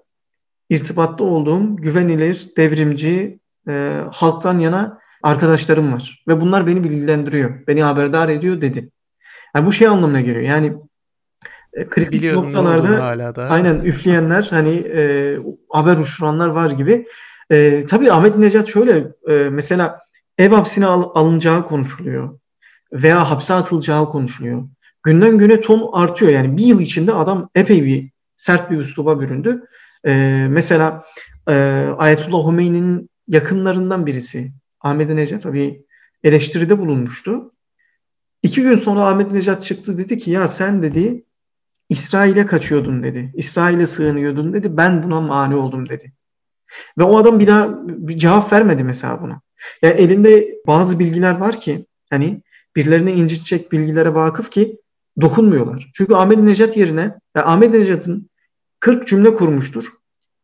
[0.69, 6.23] irtibatta olduğum güvenilir, devrimci, e, halktan yana arkadaşlarım var.
[6.27, 8.89] Ve bunlar beni bilgilendiriyor, beni haberdar ediyor dedi.
[9.55, 10.41] Yani bu şey anlamına geliyor.
[10.41, 10.73] Yani
[11.73, 13.43] e, kritik Biliyorum noktalarda hala da.
[13.49, 15.37] aynen üfleyenler hani e,
[15.69, 17.07] haber uçuranlar var gibi.
[17.51, 19.99] E, tabii Ahmet Necat şöyle e, mesela
[20.37, 22.39] ev hapsine al, alınacağı konuşuluyor
[22.93, 24.67] veya hapse atılacağı konuşuluyor.
[25.03, 28.10] Günden güne ton artıyor yani bir yıl içinde adam epey bir
[28.41, 29.67] sert bir üsluba büründü.
[30.05, 30.11] E,
[30.49, 31.05] mesela
[31.47, 31.53] e,
[31.97, 34.51] Ayetullah Homeyni'nin yakınlarından birisi
[34.81, 35.85] Ahmet Necat tabii
[36.23, 37.53] eleştiride bulunmuştu.
[38.43, 41.25] İki gün sonra Ahmet Necat çıktı dedi ki ya sen dedi
[41.89, 43.31] İsrail'e kaçıyordun dedi.
[43.35, 44.77] İsrail'e sığınıyordun dedi.
[44.77, 46.13] Ben buna mani oldum dedi.
[46.97, 49.41] Ve o adam bir daha bir cevap vermedi mesela buna.
[49.81, 52.41] Yani elinde bazı bilgiler var ki hani
[52.75, 54.77] birilerini incitecek bilgilere vakıf ki
[55.21, 55.91] dokunmuyorlar.
[55.93, 57.01] Çünkü Ahmet Necat yerine
[57.35, 58.30] yani Ahmet Necat'ın
[58.81, 59.85] 40 cümle kurmuştur.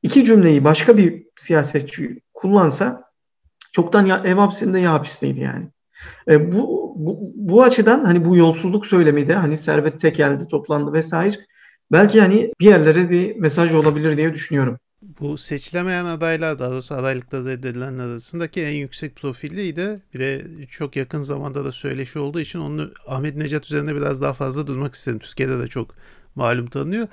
[0.04, 3.04] İki cümleyi başka bir siyasetçi kullansa
[3.72, 5.68] çoktan ya ev hapsinde ya hapisteydi yani.
[6.30, 10.94] E, bu, bu, bu açıdan hani bu yolsuzluk söylemi de hani servet tek elde toplandı
[10.94, 11.36] vesaire
[11.92, 14.80] belki hani bir yerlere bir mesaj olabilir diye düşünüyorum.
[15.02, 19.96] Bu seçilemeyen adaylar daha doğrusu adaylıkta reddedilen arasındaki en yüksek profilliydi.
[20.14, 24.34] Bir de çok yakın zamanda da söyleşi olduğu için onu Ahmet Necat üzerine biraz daha
[24.34, 25.20] fazla durmak istedim.
[25.20, 25.96] Türkiye'de de çok
[26.36, 27.08] malum tanınıyor.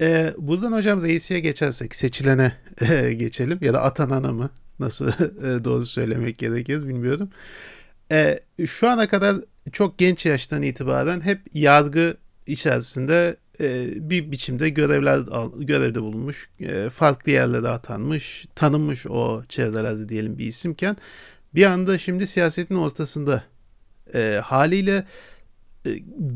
[0.00, 3.58] Ee, buradan hocam reisiye geçersek seçilene e, geçelim.
[3.60, 4.50] Ya da atanana mı?
[4.78, 5.08] Nasıl
[5.58, 7.30] e, doğru söylemek gerekir bilmiyorum.
[8.12, 9.36] E, şu ana kadar
[9.72, 15.18] çok genç yaştan itibaren hep yargı içerisinde e, bir biçimde görevler
[15.58, 20.96] görevde bulunmuş, e, farklı yerlere atanmış, tanınmış o çevrelerde diyelim bir isimken.
[21.54, 23.44] Bir anda şimdi siyasetin ortasında
[24.14, 25.04] e, haliyle e,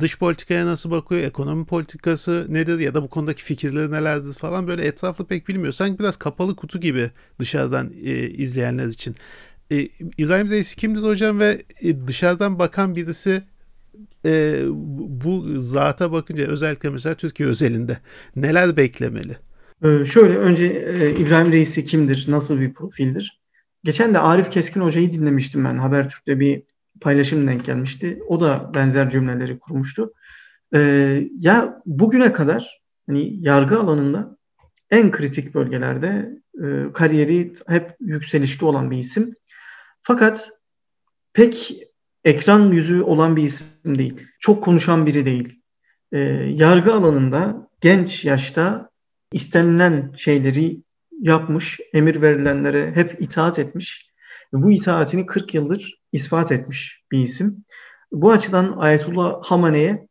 [0.01, 4.85] dış politikaya nasıl bakıyor, ekonomi politikası nedir ya da bu konudaki fikirleri nelerdir falan böyle
[4.85, 5.73] etraflı pek bilmiyor.
[5.73, 9.15] Sanki biraz kapalı kutu gibi dışarıdan e, izleyenler için.
[9.71, 13.43] E, İbrahim Reis kimdir hocam ve e, dışarıdan bakan birisi
[14.25, 14.63] e,
[14.99, 17.99] bu zata bakınca özellikle mesela Türkiye özelinde
[18.37, 19.37] neler beklemeli?
[19.85, 23.41] Ee, şöyle önce e, İbrahim Reis'i kimdir, nasıl bir profildir?
[23.85, 25.77] Geçen de Arif Keskin Hoca'yı dinlemiştim ben.
[25.77, 26.63] Habertürk'te bir
[27.01, 28.23] paylaşım denk gelmişti.
[28.29, 30.13] O da benzer cümleleri kurmuştu.
[30.75, 34.37] Ee, ya bugüne kadar hani yargı alanında
[34.91, 39.35] en kritik bölgelerde e, kariyeri hep yükselişte olan bir isim.
[40.03, 40.51] Fakat
[41.33, 41.83] pek
[42.25, 44.27] ekran yüzü olan bir isim değil.
[44.41, 45.61] Çok konuşan biri değil.
[46.13, 46.19] E,
[46.55, 48.91] yargı alanında genç yaşta
[49.33, 50.83] istenilen şeyleri
[51.21, 54.11] yapmış, emir verilenlere hep itaat etmiş.
[54.53, 57.65] Bu itaatini 40 yıldır ispat etmiş bir isim.
[58.13, 60.07] Bu açıdan Ayetullah Hamane'ye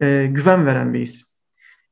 [0.00, 1.26] e, güven veren bir isim.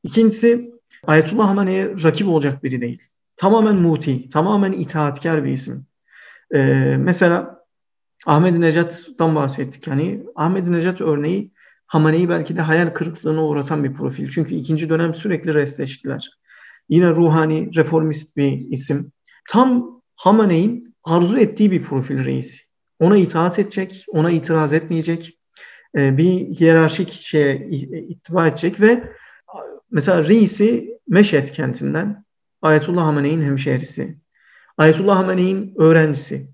[0.03, 0.71] İkincisi
[1.07, 3.03] Ayetullah Hamane'ye rakip olacak biri değil.
[3.37, 5.87] Tamamen muti, tamamen itaatkar bir isim.
[6.55, 6.59] E,
[6.99, 7.65] mesela
[8.27, 9.87] Ahmet Necat'tan bahsettik.
[9.87, 11.53] Yani Ahmet Necat örneği
[11.87, 14.31] Hamane'yi belki de hayal kırıklığına uğratan bir profil.
[14.31, 16.31] Çünkü ikinci dönem sürekli restleştiler.
[16.89, 19.13] Yine ruhani, reformist bir isim.
[19.49, 22.70] Tam Hamane'in arzu ettiği bir profil reis.
[23.01, 25.39] Ona itaat edecek, ona itiraz etmeyecek,
[25.97, 27.69] e, bir hiyerarşik şeye
[28.09, 29.13] ittiba edecek ve
[29.91, 32.25] mesela reisi Meşet kentinden
[32.63, 34.19] Ayetullah Hamane'in hemşehrisi.
[34.79, 36.49] Ayetullah Hamane'in öğrencisi.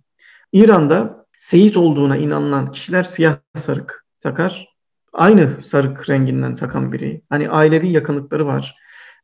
[0.53, 4.69] İran'da Seyit olduğuna inanılan kişiler siyah sarık takar.
[5.13, 7.23] Aynı sarık renginden takan biri.
[7.29, 8.77] Hani ailevi yakınlıkları var.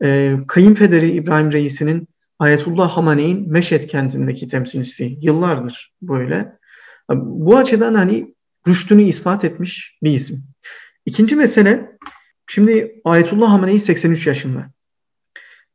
[0.02, 2.08] Ee, kayınpederi İbrahim Reis'inin
[2.38, 5.18] Ayetullah Hamane'in Meşet kentindeki temsilcisi.
[5.20, 6.58] Yıllardır böyle.
[7.10, 8.34] Bu açıdan hani
[8.68, 10.42] rüştünü ispat etmiş bir isim.
[11.06, 11.98] İkinci mesele,
[12.46, 14.66] şimdi Ayetullah Hamane'yi 83 yaşında.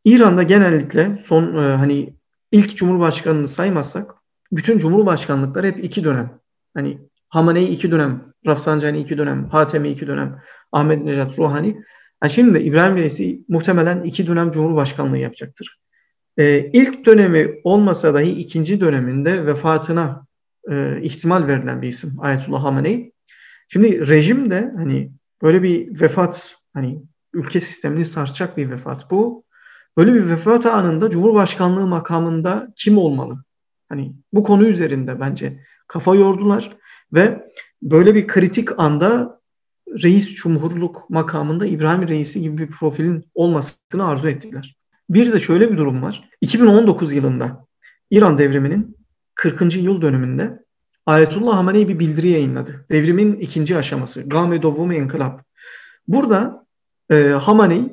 [0.06, 2.14] İran'da genellikle son e, hani
[2.52, 4.12] ilk cumhurbaşkanını saymazsak
[4.52, 6.40] bütün cumhurbaşkanlıkları hep iki dönem.
[6.74, 6.98] Hani
[7.30, 11.84] Hamane'yi iki dönem, Rafsanjani iki dönem, Hatemi iki dönem, Ahmet Necat Ruhani.
[12.24, 15.80] Yani şimdi İbrahim Reisi muhtemelen iki dönem cumhurbaşkanlığı yapacaktır.
[16.38, 20.27] e, ilk dönemi olmasa dahi ikinci döneminde vefatına
[20.72, 23.12] e, ihtimal verilen bir isim Ayetullah Hamenei.
[23.68, 27.02] Şimdi rejim de hani böyle bir vefat hani
[27.34, 29.44] ülke sistemini sarsacak bir vefat bu.
[29.98, 33.44] Böyle bir vefat anında Cumhurbaşkanlığı makamında kim olmalı?
[33.90, 36.70] Hani bu konu üzerinde bence kafa yordular
[37.14, 37.48] ve
[37.82, 39.40] böyle bir kritik anda
[40.04, 44.76] reis cumhurluk makamında İbrahim Reisi gibi bir profilin olmasını arzu ettiler.
[45.10, 46.30] Bir de şöyle bir durum var.
[46.42, 47.66] 2019 yılında
[48.12, 48.97] İran devriminin
[49.38, 49.76] 40.
[49.76, 50.64] yıl dönümünde
[51.06, 52.86] Ayetullah Hamenei bir bildiri yayınladı.
[52.92, 54.30] Devrimin ikinci aşaması.
[54.30, 55.44] Game Dovumu Enkılap.
[56.08, 56.66] Burada
[57.12, 57.92] e, Hamenei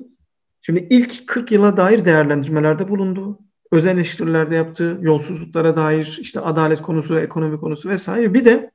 [0.62, 3.38] şimdi ilk 40 yıla dair değerlendirmelerde bulundu.
[3.72, 4.98] Özel eleştirilerde yaptı.
[5.00, 8.34] Yolsuzluklara dair işte adalet konusu, ekonomi konusu vesaire.
[8.34, 8.70] Bir de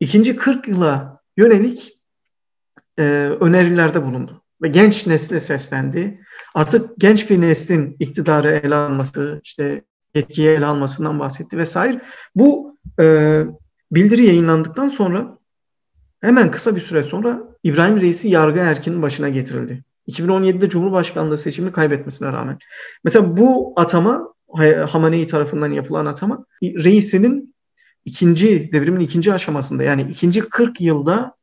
[0.00, 2.00] ikinci 40 yıla yönelik
[2.98, 3.02] e,
[3.40, 4.42] önerilerde bulundu.
[4.62, 6.20] Ve genç nesle seslendi.
[6.54, 9.82] Artık genç bir neslin iktidarı ele alması, işte
[10.16, 12.00] yetkiye ele almasından bahsetti vesaire.
[12.34, 13.42] Bu e,
[13.92, 15.38] bildiri yayınlandıktan sonra
[16.20, 19.84] hemen kısa bir süre sonra İbrahim Reis'i yargı erkinin başına getirildi.
[20.08, 22.58] 2017'de Cumhurbaşkanlığı seçimini kaybetmesine rağmen.
[23.04, 24.34] Mesela bu atama
[24.88, 27.54] Hamanei tarafından yapılan atama reisinin
[28.04, 31.36] ikinci devrimin ikinci aşamasında yani ikinci 40 yılda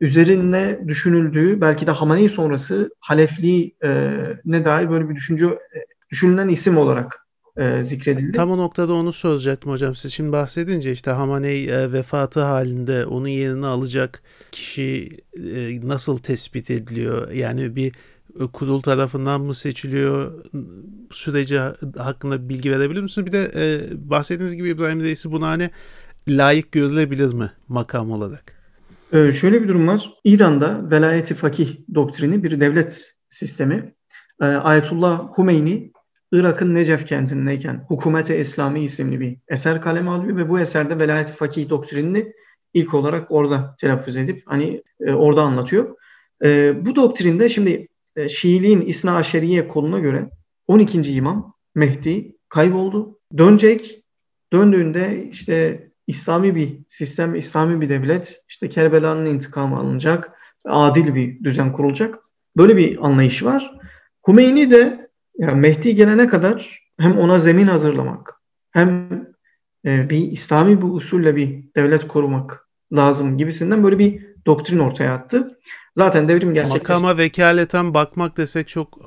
[0.00, 5.78] üzerine düşünüldüğü belki de Hamanei sonrası Halefli e, dair böyle bir düşünce e,
[6.10, 7.25] düşünülen isim olarak
[7.56, 8.32] e, zikredildi.
[8.32, 9.94] Tam o noktada onu soracaktım hocam.
[9.94, 15.10] Siz şimdi bahsedince işte Hamaney e, vefatı halinde onun yerini alacak kişi
[15.54, 17.30] e, nasıl tespit ediliyor?
[17.30, 17.92] Yani bir
[18.40, 20.44] e, kurul tarafından mı seçiliyor?
[21.10, 21.58] Süreci
[21.98, 23.26] hakkında bilgi verebilir misiniz?
[23.26, 25.70] Bir de e, bahsettiğiniz gibi İbrahim Reis'i buna hani
[26.28, 28.56] layık görülebilir mi makam olarak?
[29.12, 30.14] Ee, şöyle bir durum var.
[30.24, 33.94] İran'da velayeti fakih doktrini bir devlet sistemi.
[34.40, 35.92] Ee, Ayetullah Humeyni
[36.36, 41.68] Irak'ın Necef kentindeyken Hukumete İslami isimli bir eser kaleme alıyor ve bu eserde velayet fakih
[41.68, 42.32] doktrinini
[42.74, 45.96] ilk olarak orada telaffuz edip hani e, orada anlatıyor.
[46.44, 50.30] E, bu doktrinde şimdi e, Şiiliğin İsna Aşeriye koluna göre
[50.66, 51.12] 12.
[51.12, 53.18] imam Mehdi kayboldu.
[53.38, 54.02] Dönecek.
[54.52, 60.32] Döndüğünde işte İslami bir sistem, İslami bir devlet, işte Kerbela'nın intikamı alınacak,
[60.64, 62.18] adil bir düzen kurulacak.
[62.56, 63.74] Böyle bir anlayış var.
[64.28, 65.05] Hümeyni de
[65.38, 68.34] yani Mehdi gelene kadar hem ona zemin hazırlamak
[68.70, 69.08] hem
[69.86, 75.58] e, bir İslami bir usulle bir devlet korumak lazım gibisinden böyle bir doktrin ortaya attı.
[75.96, 76.92] Zaten devrim gerçekleşti.
[76.92, 78.98] Makama vekaleten bakmak desek çok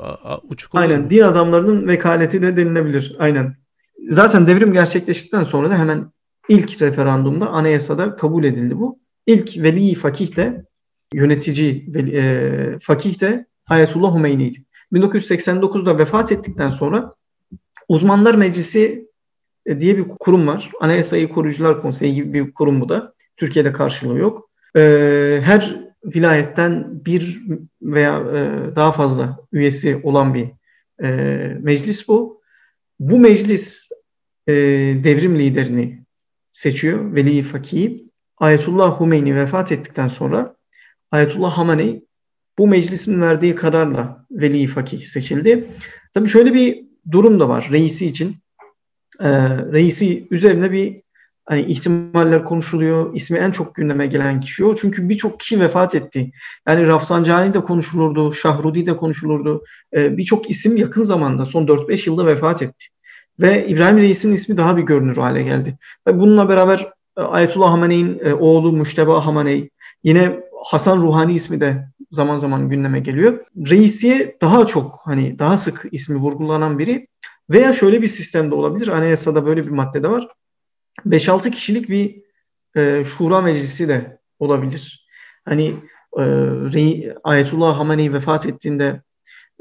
[0.43, 1.01] uçuk olur Aynen.
[1.01, 1.09] Mu?
[1.09, 3.15] Din adamlarının vekaleti de denilebilir.
[3.19, 3.55] Aynen.
[4.09, 6.11] Zaten devrim gerçekleştikten sonra da hemen
[6.49, 8.99] ilk referandumda anayasada kabul edildi bu.
[9.27, 10.65] İlk veli fakih de
[11.13, 14.65] yönetici veli, e, fakih de Ayetullah Hümeyni'ydi.
[14.93, 17.13] 1989'da vefat ettikten sonra
[17.87, 19.09] Uzmanlar Meclisi
[19.65, 20.71] e, diye bir kurum var.
[20.81, 23.13] Anayasayı Koruyucular Konseyi gibi bir kurum bu da.
[23.37, 24.49] Türkiye'de karşılığı yok.
[24.77, 24.81] E,
[25.43, 27.41] her vilayetten bir
[27.81, 30.47] veya e, daha fazla üyesi olan bir
[31.59, 32.41] meclis bu.
[32.99, 33.89] Bu meclis
[34.47, 36.03] devrim liderini
[36.53, 38.09] seçiyor, Veli Fakih'i.
[38.37, 40.55] Ayetullah Humeyni vefat ettikten sonra
[41.11, 42.03] Ayetullah Hamenei
[42.59, 45.67] bu meclisin verdiği kararla veli fakih seçildi.
[46.13, 48.35] Tabii şöyle bir durum da var reisi için.
[49.19, 49.29] E,
[49.71, 51.01] reisi üzerine bir
[51.45, 53.15] hani ihtimaller konuşuluyor.
[53.15, 54.75] İsmi en çok gündeme gelen kişi o.
[54.75, 56.31] Çünkü birçok kişi vefat etti.
[56.67, 59.63] Yani Rafsanjani de konuşulurdu, Şahrudi de konuşulurdu.
[59.95, 62.85] E, birçok isim yakın zamanda son 4-5 yılda vefat etti.
[63.39, 65.77] Ve İbrahim Reis'in ismi daha bir görünür hale geldi.
[66.07, 69.69] Ve bununla beraber e, Ayetullah Hamene'in e, oğlu Müşteba Hamenei,
[70.03, 73.45] yine Hasan Ruhani ismi de zaman zaman gündeme geliyor.
[73.57, 77.07] Reisiye daha çok hani daha sık ismi vurgulanan biri
[77.49, 78.87] veya şöyle bir sistemde olabilir.
[78.87, 80.27] Anayasada böyle bir madde de var.
[81.05, 82.21] 5-6 kişilik bir
[82.75, 85.07] e, şura meclisi de olabilir.
[85.45, 85.67] Hani
[86.17, 86.23] e,
[86.73, 89.01] Rey, Ayetullah Hamenei vefat ettiğinde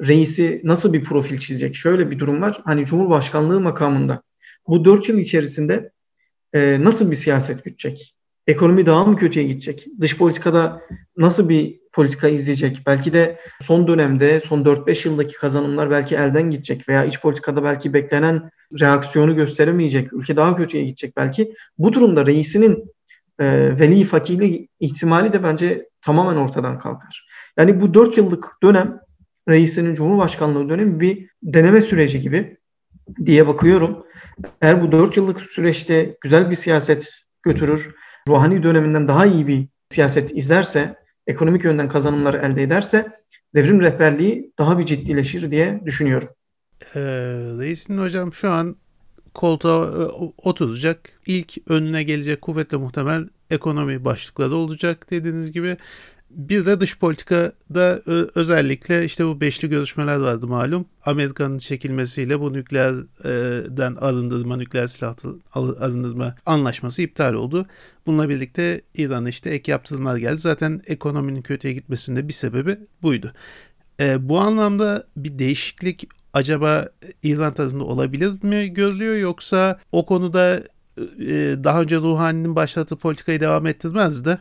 [0.01, 1.77] reisi nasıl bir profil çizecek?
[1.77, 2.61] Şöyle bir durum var.
[2.65, 4.23] Hani Cumhurbaşkanlığı makamında
[4.69, 5.93] bu 4 yıl içerisinde
[6.53, 8.18] e, nasıl bir siyaset gütecek?
[8.49, 9.87] Ekonomi daha mı kötüye gidecek?
[10.01, 10.83] Dış politikada
[11.17, 12.83] nasıl bir politika izleyecek?
[12.87, 17.95] Belki de son dönemde, son 4-5 yıldaki kazanımlar belki elden gidecek veya iç politikada belki
[17.95, 20.13] beklenen reaksiyonu gösteremeyecek.
[20.13, 21.55] Ülke daha kötüye gidecek belki.
[21.79, 22.95] Bu durumda reisinin
[23.41, 23.45] e,
[23.81, 27.29] veli fakirli ihtimali de bence tamamen ortadan kalkar.
[27.59, 29.01] Yani bu 4 yıllık dönem
[29.49, 32.57] reisinin Cumhurbaşkanlığı dönemi bir deneme süreci gibi
[33.25, 34.05] diye bakıyorum.
[34.63, 37.11] Eğer bu 4 yıllık süreçte güzel bir siyaset
[37.43, 37.95] götürür,
[38.29, 43.07] ruhani döneminden daha iyi bir siyaset izlerse, ekonomik yönden kazanımları elde ederse
[43.55, 46.29] devrim rehberliği daha bir ciddileşir diye düşünüyorum.
[46.95, 47.01] Ee,
[47.61, 48.77] reisin hocam şu an
[49.35, 50.05] koltuğa e,
[50.43, 51.11] oturacak.
[51.27, 55.77] İlk önüne gelecek kuvvetle muhtemel ekonomi başlıkları olacak dediğiniz gibi.
[56.31, 58.03] Bir de dış politikada
[58.35, 60.87] özellikle işte bu beşli görüşmeler vardı malum.
[61.05, 65.17] Amerika'nın çekilmesiyle bu nükleerden arındırma, nükleer silah
[65.81, 67.67] arındırma anlaşması iptal oldu.
[68.07, 70.39] Bununla birlikte İran'a işte ek yaptırımlar geldi.
[70.39, 73.33] Zaten ekonominin kötüye gitmesinde bir sebebi buydu.
[74.01, 76.89] E, bu anlamda bir değişiklik acaba
[77.23, 80.63] İran tarafında olabilir mi görülüyor yoksa o konuda
[81.21, 84.39] e, daha önce Ruhani'nin başlattığı politikayı devam ettirmez de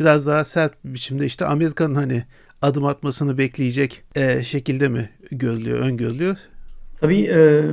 [0.00, 2.24] biraz daha sert bir biçimde işte Amerika'nın hani
[2.62, 6.36] adım atmasını bekleyecek e, şekilde mi görülüyor, öngörülüyor?
[7.00, 7.70] Tabii e,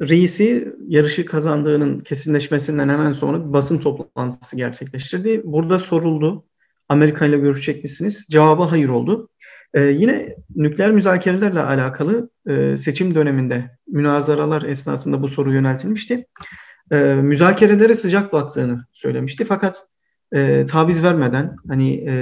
[0.00, 5.42] reisi yarışı kazandığının kesinleşmesinden hemen sonra bir basın toplantısı gerçekleştirdi.
[5.44, 6.44] Burada soruldu.
[6.88, 8.26] Amerika ile görüşecek misiniz?
[8.30, 9.28] Cevabı hayır oldu.
[9.74, 16.26] Ee, yine nükleer müzakerelerle alakalı e, seçim döneminde münazaralar esnasında bu soru yöneltilmişti.
[16.92, 19.44] E, müzakerelere sıcak baktığını söylemişti.
[19.44, 19.86] Fakat
[20.34, 22.14] e, taviz vermeden hani e,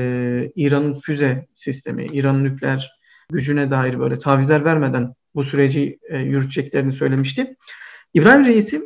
[0.57, 7.57] İran'ın füze sistemi, İran'ın nükleer gücüne dair böyle tavizler vermeden bu süreci e, yürüteceklerini söylemişti.
[8.15, 8.83] İbrahim Reis'i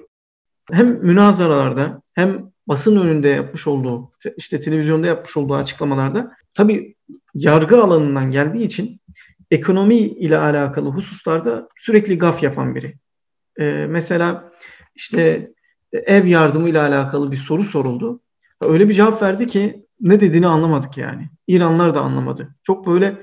[0.72, 6.94] hem münazaralarda hem basın önünde yapmış olduğu, işte televizyonda yapmış olduğu açıklamalarda tabii
[7.34, 9.00] yargı alanından geldiği için
[9.50, 12.94] ekonomi ile alakalı hususlarda sürekli gaf yapan biri.
[13.60, 14.52] Ee, mesela
[14.94, 15.50] işte
[15.92, 18.20] ev yardımı ile alakalı bir soru soruldu.
[18.60, 21.30] Öyle bir cevap verdi ki ne dediğini anlamadık yani.
[21.46, 22.54] İranlar da anlamadı.
[22.62, 23.16] Çok böyle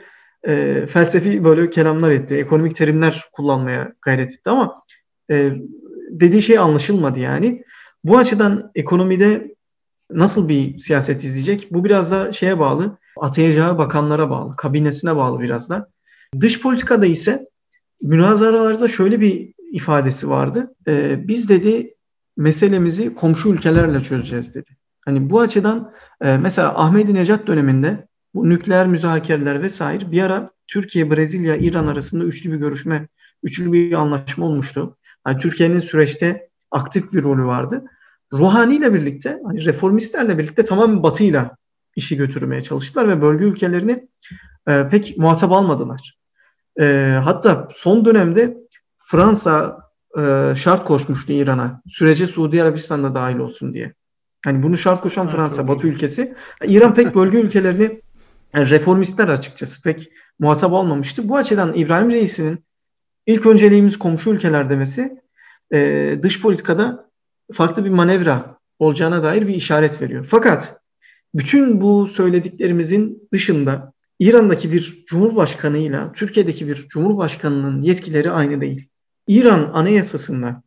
[0.47, 2.35] e, felsefi böyle kelamlar etti.
[2.35, 4.83] Ekonomik terimler kullanmaya gayret etti ama
[5.31, 5.51] e,
[6.09, 7.63] dediği şey anlaşılmadı yani.
[8.03, 9.55] Bu açıdan ekonomide
[10.11, 11.67] nasıl bir siyaset izleyecek?
[11.71, 15.89] Bu biraz da şeye bağlı, atayacağı bakanlara bağlı, kabinesine bağlı biraz da.
[16.39, 17.47] Dış politikada ise
[18.01, 20.75] münazaralarda şöyle bir ifadesi vardı.
[20.87, 21.95] Ee, biz dedi
[22.37, 24.76] meselemizi komşu ülkelerle çözeceğiz dedi.
[25.07, 31.11] Hani bu açıdan e, mesela Ahmedi Necat döneminde bu nükleer müzakereler vesaire bir ara Türkiye,
[31.11, 33.07] Brezilya, İran arasında üçlü bir görüşme,
[33.43, 34.97] üçlü bir anlaşma olmuştu.
[35.27, 37.83] Yani Türkiye'nin süreçte aktif bir rolü vardı.
[38.33, 41.57] Ruhani ile birlikte, hani reformistlerle birlikte tamamen batıyla
[41.95, 44.07] işi götürmeye çalıştılar ve bölge ülkelerini
[44.67, 46.17] e, pek muhatap almadılar.
[46.79, 48.57] E, hatta son dönemde
[48.97, 49.79] Fransa
[50.17, 51.81] e, şart koşmuştu İran'a.
[51.87, 53.93] Sürece Suudi Arabistan da dahil olsun diye.
[54.45, 56.35] Hani bunu şart koşan Fransa, Batı ülkesi.
[56.63, 58.01] İran pek bölge ülkelerini
[58.53, 61.29] yani reformistler açıkçası pek muhatap olmamıştı.
[61.29, 62.65] Bu açıdan İbrahim Reis'in
[63.25, 65.21] ilk önceliğimiz komşu ülkeler demesi
[65.73, 67.09] e, dış politikada
[67.53, 70.27] farklı bir manevra olacağına dair bir işaret veriyor.
[70.29, 70.81] Fakat
[71.35, 78.87] bütün bu söylediklerimizin dışında İran'daki bir cumhurbaşkanı ile Türkiye'deki bir cumhurbaşkanının yetkileri aynı değil.
[79.27, 80.63] İran anayasasında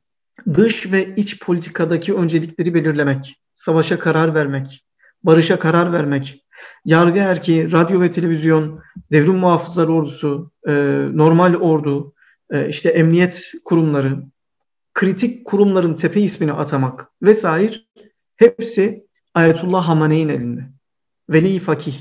[0.54, 4.85] dış ve iç politikadaki öncelikleri belirlemek, savaşa karar vermek,
[5.23, 6.44] barışa karar vermek,
[6.85, 8.81] yargı erki, radyo ve televizyon,
[9.12, 10.73] devrim muhafızları ordusu, e,
[11.12, 12.14] normal ordu,
[12.51, 14.23] e, işte emniyet kurumları,
[14.94, 17.75] kritik kurumların tepe ismini atamak vesaire
[18.37, 20.61] hepsi Ayetullah Hamane'in elinde.
[21.31, 21.94] Veli fakih.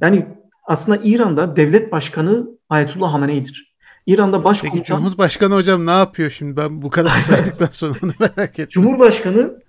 [0.00, 0.26] Yani
[0.66, 3.74] aslında İran'da devlet başkanı Ayetullah Hamane'dir.
[4.06, 4.78] İran'da başkomutan...
[4.78, 6.56] Peki Cumhurbaşkanı hocam ne yapıyor şimdi?
[6.56, 8.68] Ben bu kadar saydıktan sonra onu merak ettim.
[8.68, 9.64] Cumhurbaşkanı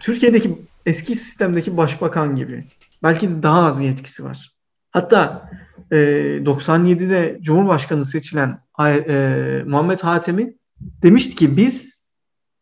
[0.00, 2.64] Türkiye'deki eski sistemdeki başbakan gibi.
[3.02, 4.54] Belki de daha az yetkisi var.
[4.90, 5.50] Hatta
[5.90, 10.56] e, 97'de Cumhurbaşkanı seçilen e, Muhammed Hatemi
[11.02, 12.04] demişti ki biz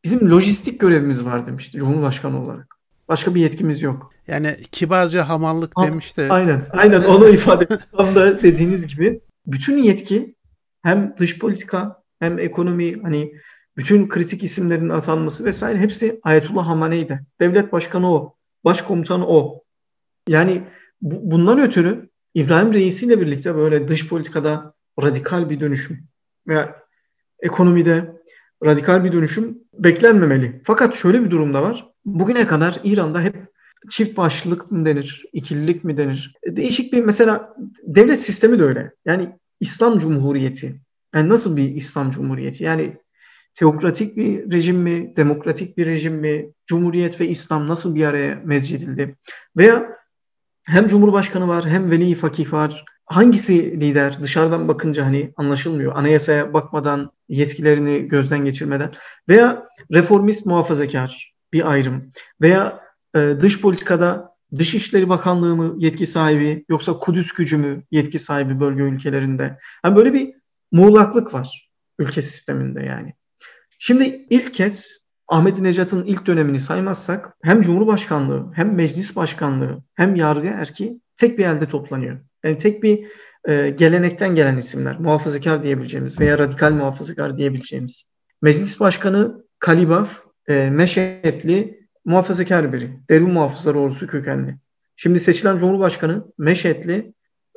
[0.05, 2.77] bizim lojistik görevimiz var demişti Cumhurbaşkanı olarak.
[3.09, 4.13] Başka bir yetkimiz yok.
[4.27, 6.29] Yani kibarca hamallık ha, demiş de.
[6.31, 9.21] Aynen, aynen onu ifade tam da dediğiniz gibi.
[9.47, 10.35] Bütün yetki
[10.83, 13.33] hem dış politika hem ekonomi hani
[13.77, 17.21] bütün kritik isimlerin atanması vesaire hepsi Ayetullah Hamane'ydi.
[17.41, 19.65] Devlet başkanı o, başkomutanı o.
[20.29, 20.63] Yani
[21.03, 26.05] bu, bundan ötürü İbrahim Reisi ile birlikte böyle dış politikada radikal bir dönüşüm
[26.49, 26.83] veya
[27.41, 28.23] ekonomide
[28.65, 30.61] radikal bir dönüşüm beklenmemeli.
[30.65, 31.89] Fakat şöyle bir durum da var.
[32.05, 33.37] Bugüne kadar İran'da hep
[33.91, 36.35] çift başlılık mı denir, ikililik mi denir?
[36.43, 38.93] E, değişik bir mesela devlet sistemi de öyle.
[39.05, 39.29] Yani
[39.61, 40.81] İslam Cumhuriyeti.
[41.15, 42.65] Yani nasıl bir İslam Cumhuriyeti?
[42.65, 42.97] Yani
[43.55, 49.17] teokratik bir rejim mi, demokratik bir rejim mi, Cumhuriyet ve İslam nasıl bir araya mezcedildi?
[49.57, 49.97] Veya
[50.65, 52.85] hem Cumhurbaşkanı var hem Veli Fakih var.
[53.07, 54.23] Hangisi lider?
[54.23, 55.97] Dışarıdan bakınca hani anlaşılmıyor.
[55.97, 58.91] Anayasaya bakmadan, yetkilerini gözden geçirmeden.
[59.29, 62.13] Veya reformist muhafazakar bir ayrım.
[62.41, 62.81] Veya
[63.17, 68.83] e, dış politikada Dışişleri Bakanlığı mı yetki sahibi yoksa Kudüs gücü mü yetki sahibi bölge
[68.83, 69.59] ülkelerinde?
[69.85, 70.35] Yani böyle bir
[70.73, 73.15] muğlaklık var ülke sisteminde yani.
[73.85, 80.49] Şimdi ilk kez Ahmet Necat'ın ilk dönemini saymazsak hem Cumhurbaşkanlığı hem Meclis Başkanlığı hem yargı
[80.49, 82.19] erki tek bir elde toplanıyor.
[82.45, 83.07] Yani tek bir
[83.49, 84.99] e, gelenekten gelen isimler.
[84.99, 88.07] Muhafazakar diyebileceğimiz veya radikal muhafazakar diyebileceğimiz.
[88.43, 92.91] Meclis Başkanı Kalibaf, e, Meşetli muhafazakar biri.
[93.11, 94.57] Devrim muhafızlar ordusu kökenli.
[94.97, 97.13] Şimdi seçilen Cumhurbaşkanı Meşetli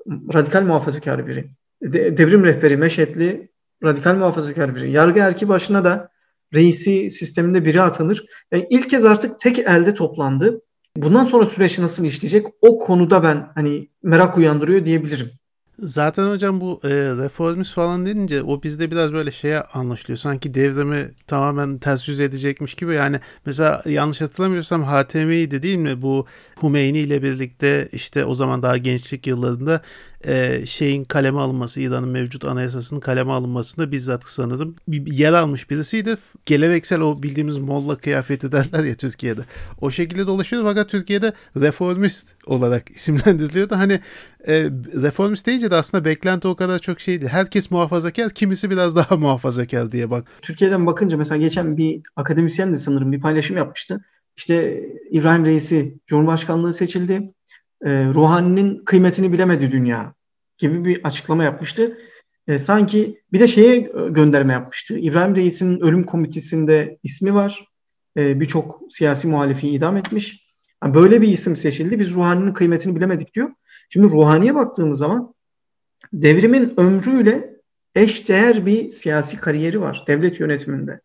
[0.08, 1.50] radikal muhafazakar biri.
[1.82, 3.50] De, devrim rehberi Meşetli
[3.84, 4.92] radikal muhafazakar biri.
[4.92, 6.15] Yargı erki başına da
[6.56, 8.26] reisi sisteminde biri atanır.
[8.52, 10.62] Yani ilk kez artık tek elde toplandı.
[10.98, 12.46] Bundan sonra süreç nasıl işleyecek?
[12.62, 15.32] O konuda ben hani merak uyandırıyor diyebilirim.
[15.80, 20.18] Zaten hocam bu e, reformist falan denince o bizde biraz böyle şeye anlaşılıyor.
[20.18, 22.94] Sanki devrimi tamamen ters yüz edecekmiş gibi.
[22.94, 26.02] Yani mesela yanlış hatırlamıyorsam HTM'ydi değil mi?
[26.02, 26.26] Bu
[26.64, 29.82] Hümeyni ile birlikte işte o zaman daha gençlik yıllarında
[30.28, 36.18] e, şeyin kaleme alınması, İran'ın mevcut anayasasının kaleme alınmasında bizzat sanırım yer almış birisiydi.
[36.46, 39.42] Geleneksel o bildiğimiz molla kıyafeti derler ya Türkiye'de.
[39.82, 43.76] O şekilde dolaşıyordu fakat Türkiye'de reformist olarak isimlendiriliyordu.
[43.76, 44.00] Hani
[44.48, 44.54] e,
[45.02, 47.28] reformist deyince de aslında beklenti o kadar çok şeydi.
[47.28, 50.28] Herkes muhafazakar, kimisi biraz daha muhafazakar diye bak.
[50.42, 54.06] Türkiye'den bakınca mesela geçen bir akademisyen de sanırım bir paylaşım yapmıştı.
[54.38, 57.34] İşte İbrahim Reisi Cumhurbaşkanlığı seçildi
[57.86, 60.14] e, ruhaninin kıymetini bilemedi dünya
[60.58, 61.98] gibi bir açıklama yapmıştı.
[62.48, 63.78] E, sanki bir de şeye
[64.10, 64.98] gönderme yapmıştı.
[64.98, 67.68] İbrahim Reis'in ölüm komitesinde ismi var.
[68.18, 70.46] E, Birçok siyasi muhalifi idam etmiş.
[70.84, 72.00] Yani böyle bir isim seçildi.
[72.00, 73.50] Biz ruhaninin kıymetini bilemedik diyor.
[73.90, 75.34] Şimdi ruhaniye baktığımız zaman
[76.14, 77.56] devrimin ömrüyle
[77.96, 81.02] eş değer bir siyasi kariyeri var devlet yönetiminde.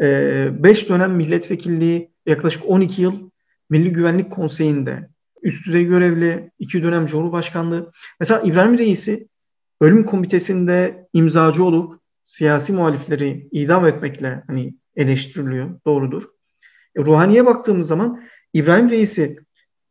[0.00, 3.30] 5 e, dönem milletvekilliği, yaklaşık 12 yıl
[3.70, 5.08] Milli Güvenlik Konseyi'nde,
[5.44, 7.92] üst düzey görevli, iki dönem Cumhurbaşkanlığı.
[8.20, 9.28] Mesela İbrahim Reis'i
[9.80, 15.80] ölüm komitesinde imzacı olup siyasi muhalifleri idam etmekle hani eleştiriliyor.
[15.86, 16.22] Doğrudur.
[16.96, 18.22] E, Ruhaniye baktığımız zaman
[18.52, 19.36] İbrahim Reis'i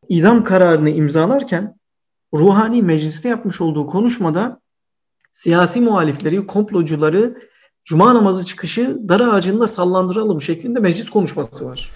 [0.09, 1.75] idam kararını imzalarken
[2.33, 4.61] Ruhani mecliste yapmış olduğu konuşmada
[5.31, 7.37] siyasi muhalifleri, komplocuları
[7.85, 11.89] Cuma namazı çıkışı dar ağacında sallandıralım şeklinde meclis konuşması var.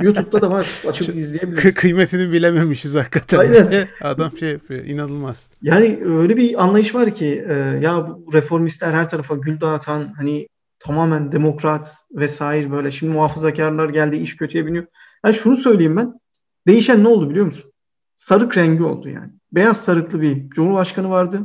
[0.00, 0.68] YouTube'da da var.
[0.88, 1.74] Açıp izleyebiliriz.
[1.74, 3.38] Kıymetini bilememişiz hakikaten.
[3.38, 3.88] Aynen.
[4.00, 4.84] Adam şey yapıyor.
[4.84, 5.48] İnanılmaz.
[5.62, 10.48] Yani öyle bir anlayış var ki e, ya bu reformistler her tarafa gül dağıtan hani
[10.78, 14.86] tamamen demokrat vesaire böyle şimdi muhafazakarlar geldi iş kötüye biniyor.
[15.24, 16.20] Yani şunu söyleyeyim ben.
[16.66, 17.72] Değişen ne oldu biliyor musun?
[18.16, 19.30] Sarık rengi oldu yani.
[19.52, 21.40] Beyaz sarıklı bir cumhurbaşkanı vardı.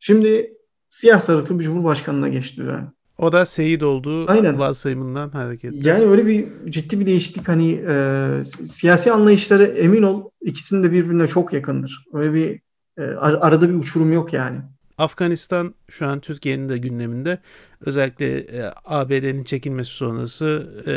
[0.00, 0.54] Şimdi
[0.90, 2.86] siyah sarıklı bir cumhurbaşkanına geçti yani.
[3.18, 4.58] O da Seyit olduğu Aynen.
[4.58, 5.88] varsayımından hareketle.
[5.88, 11.26] Yani öyle bir ciddi bir değişiklik hani e, siyasi anlayışları emin ol ikisinin de birbirine
[11.26, 12.04] çok yakındır.
[12.12, 12.60] Öyle bir
[12.98, 14.60] e, arada bir uçurum yok yani.
[14.98, 17.38] Afganistan şu an Türkiye'nin de gündeminde.
[17.80, 20.94] Özellikle e, ABD'nin çekilmesi sonrası e,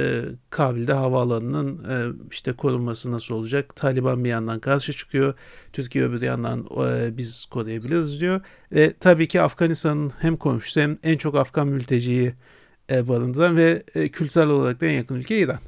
[0.49, 3.75] Kabil'de havaalanının e, işte korunması nasıl olacak?
[3.75, 5.33] Taliban bir yandan karşı çıkıyor.
[5.73, 8.41] Türkiye öbür yandan e, biz koruyabiliriz diyor.
[8.71, 12.33] Ve tabii ki Afganistan'ın hem komşusu hem en çok Afgan mülteciyi
[12.91, 15.59] e, barındıran ve e, kültürel olarak da en yakın ülke İran.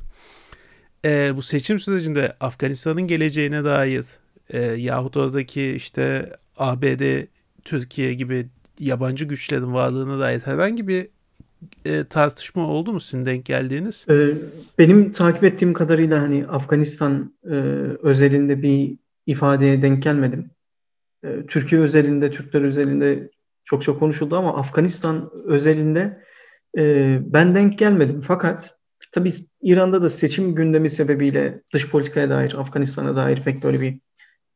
[1.06, 4.06] E, bu seçim sürecinde Afganistan'ın geleceğine dair
[4.50, 7.28] e, yahut oradaki işte ABD
[7.70, 8.48] Türkiye gibi
[8.80, 11.08] yabancı güçlerin varlığına dair herhangi bir
[11.86, 14.06] e, tartışma oldu mu sizin denk geldiğiniz?
[14.10, 14.30] Ee,
[14.78, 17.56] benim takip ettiğim kadarıyla hani Afganistan e,
[18.04, 20.52] özelinde bir ifadeye denk gelmedim.
[21.24, 23.30] E, Türkiye özelinde, Türkler özelinde
[23.66, 26.24] çok çok konuşuldu ama Afganistan özelinde
[26.78, 28.22] e, ben denk gelmedim.
[28.22, 28.76] Fakat
[29.12, 34.00] tabii İran'da da seçim gündemi sebebiyle dış politikaya dair, Afganistan'a dair pek böyle bir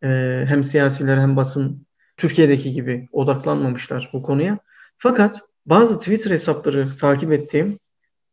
[0.04, 1.86] e, hem siyasiler hem basın
[2.18, 4.60] Türkiye'deki gibi odaklanmamışlar bu konuya.
[4.98, 7.80] Fakat bazı Twitter hesapları takip ettiğim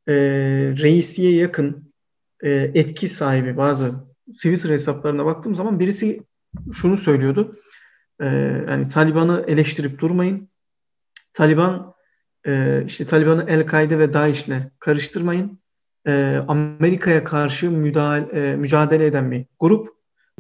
[0.09, 0.15] e,
[0.79, 1.93] reisiye yakın
[2.43, 3.95] e, etki sahibi bazı
[4.33, 6.23] Twitter hesaplarına baktığım zaman birisi
[6.73, 7.57] şunu söylüyordu.
[8.21, 8.27] E,
[8.69, 10.49] yani Taliban'ı eleştirip durmayın.
[11.33, 11.95] Taliban
[12.47, 15.61] e, işte Taliban'ı El-Kaide ve DAEŞ'le karıştırmayın.
[16.07, 19.89] E, Amerika'ya karşı müdahale, e, mücadele eden bir grup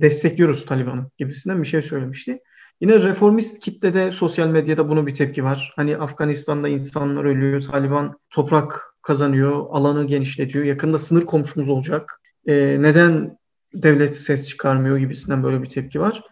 [0.00, 2.40] destekliyoruz Taliban'ı gibisinden bir şey söylemişti.
[2.80, 5.72] Yine reformist kitlede sosyal medyada bunu bir tepki var.
[5.76, 10.64] Hani Afganistan'da insanlar ölüyor, Taliban toprak kazanıyor, alanı genişletiyor.
[10.64, 12.20] Yakında sınır komşumuz olacak.
[12.46, 13.38] Ee, neden
[13.74, 16.22] devlet ses çıkarmıyor gibisinden böyle bir tepki var.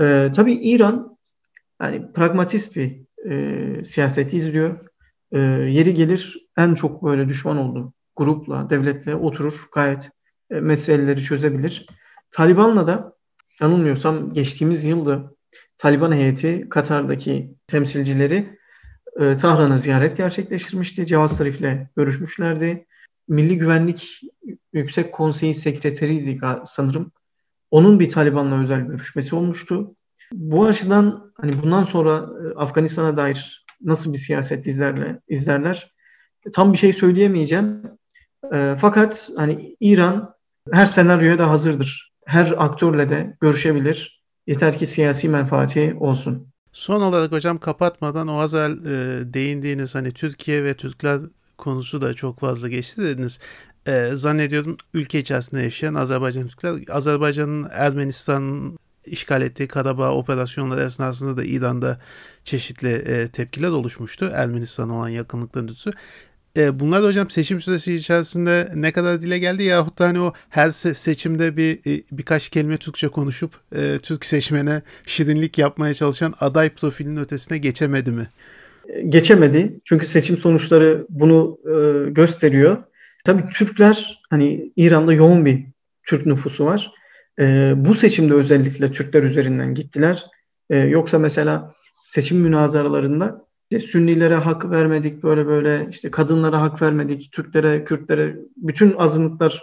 [0.00, 1.18] Ee, tabii İran
[1.82, 4.78] yani pragmatist bir e, siyaseti izliyor.
[5.32, 10.10] E, yeri gelir en çok böyle düşman olduğu grupla, devletle oturur gayet
[10.50, 11.86] e, meseleleri çözebilir.
[12.30, 13.16] Taliban'la da
[13.60, 15.34] yanılmıyorsam geçtiğimiz yılda
[15.78, 18.58] Taliban heyeti Katar'daki temsilcileri
[19.20, 21.06] e, Tahran'a ziyaret gerçekleştirmişti.
[21.06, 22.86] Cevaz Zarif'le görüşmüşlerdi.
[23.28, 24.20] Milli Güvenlik
[24.72, 27.12] Yüksek Konseyi Sekreteriydi sanırım.
[27.70, 29.96] Onun bir Taliban'la özel görüşmesi olmuştu.
[30.32, 35.94] Bu açıdan hani bundan sonra e, Afganistan'a dair nasıl bir siyaset izlerler, izlerler
[36.52, 37.82] tam bir şey söyleyemeyeceğim.
[38.52, 40.34] E, fakat hani İran
[40.72, 42.14] her senaryoya da hazırdır.
[42.26, 44.23] Her aktörle de görüşebilir.
[44.46, 46.48] Yeter ki siyasi menfaati olsun.
[46.72, 48.68] Son olarak hocam kapatmadan o az e,
[49.24, 51.20] değindiğiniz hani Türkiye ve Türkler
[51.58, 53.40] konusu da çok fazla geçti dediniz.
[53.86, 61.44] E, zannediyorum ülke içerisinde yaşayan Azerbaycan Türkler, Azerbaycan'ın Ermenistan'ın işgal ettiği Karabağ operasyonları esnasında da
[61.44, 62.00] İran'da
[62.44, 64.30] çeşitli e, tepkiler oluşmuştu.
[64.34, 65.94] Ermenistan'a olan yakınlıkların ötürü.
[66.56, 70.32] E, bunlar da hocam seçim süresi içerisinde ne kadar dile geldi yahut da hani o
[70.48, 76.70] her seçimde bir e, birkaç kelime Türkçe konuşup e, Türk seçmene şirinlik yapmaya çalışan aday
[76.70, 78.28] profilinin ötesine geçemedi mi?
[79.08, 79.80] Geçemedi.
[79.84, 82.82] Çünkü seçim sonuçları bunu e, gösteriyor.
[83.24, 85.64] Tabii Türkler hani İran'da yoğun bir
[86.06, 86.92] Türk nüfusu var.
[87.40, 90.26] E, bu seçimde özellikle Türkler üzerinden gittiler.
[90.70, 93.43] E, yoksa mesela seçim münazaralarında
[93.76, 99.62] işte Sünnilere hak vermedik böyle böyle işte kadınlara hak vermedik, Türklere, Kürtlere bütün azınlıklar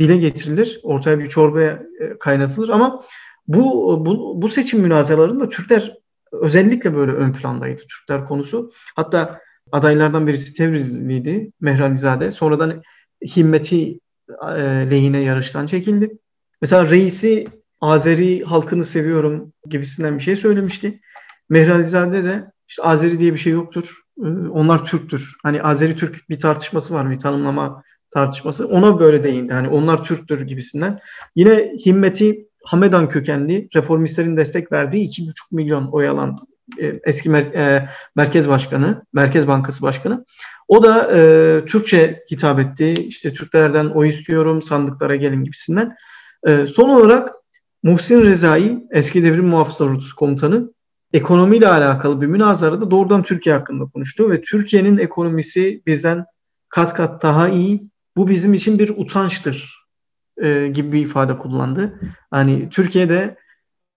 [0.00, 0.80] dile getirilir.
[0.82, 3.04] Ortaya bir çorbaya e, kaynatılır ama
[3.48, 3.64] bu
[4.06, 5.94] bu, bu seçim münazaralarında Türkler
[6.32, 8.72] özellikle böyle ön plandaydı Türkler konusu.
[8.96, 9.40] Hatta
[9.72, 12.30] adaylardan birisi Tebrizliydi Mehralizade.
[12.30, 12.82] Sonradan
[13.36, 14.00] himmeti
[14.56, 16.10] e, lehine yarıştan çekildi.
[16.62, 17.46] Mesela reisi
[17.80, 21.00] Azeri halkını seviyorum gibisinden bir şey söylemişti.
[21.48, 23.84] Mehralizade de işte Azeri diye bir şey yoktur.
[24.18, 25.36] Ee, onlar Türktür.
[25.42, 28.68] Hani Azeri Türk bir tartışması var, bir tanımlama tartışması.
[28.68, 29.52] Ona böyle değindi.
[29.52, 31.00] Hani onlar Türktür gibisinden.
[31.36, 36.38] Yine Himmeti Hamedan kökenli reformistlerin destek verdiği 2,5 milyon oy alan
[36.80, 40.24] e, eski mer- e, Merkez Başkanı, Merkez Bankası Başkanı.
[40.68, 42.94] O da e, Türkçe hitap etti.
[42.94, 45.96] İşte Türklerden oy istiyorum, sandıklara gelin gibisinden.
[46.46, 47.32] E, son olarak
[47.82, 50.72] Muhsin Rezai, eski devrim muhafızlar ordusu komutanı,
[51.12, 56.24] ekonomiyle alakalı bir münazarada doğrudan Türkiye hakkında konuştu ve Türkiye'nin ekonomisi bizden
[56.68, 57.88] kat kat daha iyi.
[58.16, 59.84] Bu bizim için bir utançtır
[60.42, 62.00] e, gibi bir ifade kullandı.
[62.30, 63.36] Hani Türkiye'de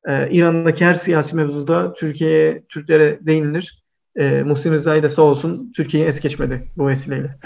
[0.07, 3.80] e, İran'daki her siyasi mevzuda Türkiye'ye, Türklere değinilir.
[4.15, 7.37] E, Muhsin Rıza'yı da sağ olsun Türkiye'yi es geçmedi bu vesileyle.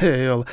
[0.02, 0.44] Eyvallah.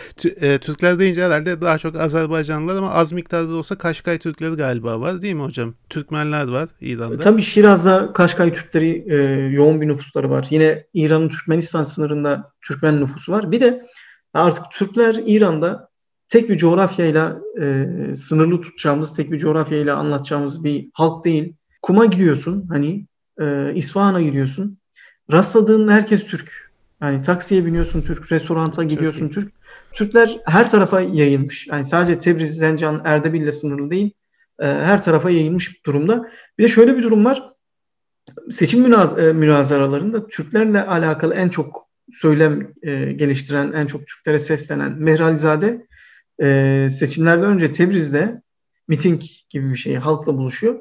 [0.41, 5.01] E, Türkler deyince herhalde daha çok Azerbaycanlılar ama az miktarda da olsa Kaşkay Türkleri galiba
[5.01, 5.73] var değil mi hocam?
[5.89, 7.17] Türkmenler var İran'da.
[7.17, 9.15] Tabii Şiraz'da Kaşkay Türkleri e,
[9.53, 10.47] yoğun bir nüfusları var.
[10.49, 13.51] Yine İran'ın Türkmenistan sınırında Türkmen nüfusu var.
[13.51, 13.85] Bir de
[14.33, 15.89] artık Türkler İran'da
[16.29, 17.85] tek bir coğrafyayla e,
[18.15, 21.55] sınırlı tutacağımız, tek bir coğrafyayla anlatacağımız bir halk değil.
[21.81, 23.07] Kuma gidiyorsun hani
[23.41, 24.77] e, İsfahan'a gidiyorsun
[25.31, 26.71] rastladığın herkes Türk.
[27.01, 29.53] Yani taksiye biniyorsun Türk, restoranta gidiyorsun Türk.
[29.93, 31.67] Türkler her tarafa yayılmış.
[31.67, 34.11] Yani sadece Tebriz, Zencan, Erdebil ile sınırlı değil.
[34.59, 36.29] E, her tarafa yayılmış durumda.
[36.57, 37.51] Bir de şöyle bir durum var.
[38.51, 44.91] Seçim münaz e, münazaralarında Türklerle alakalı en çok söylem e, geliştiren, en çok Türklere seslenen
[44.91, 45.87] Mehralizade
[46.41, 48.41] e, seçimlerden önce Tebriz'de
[48.87, 50.79] miting gibi bir şey halkla buluşuyor.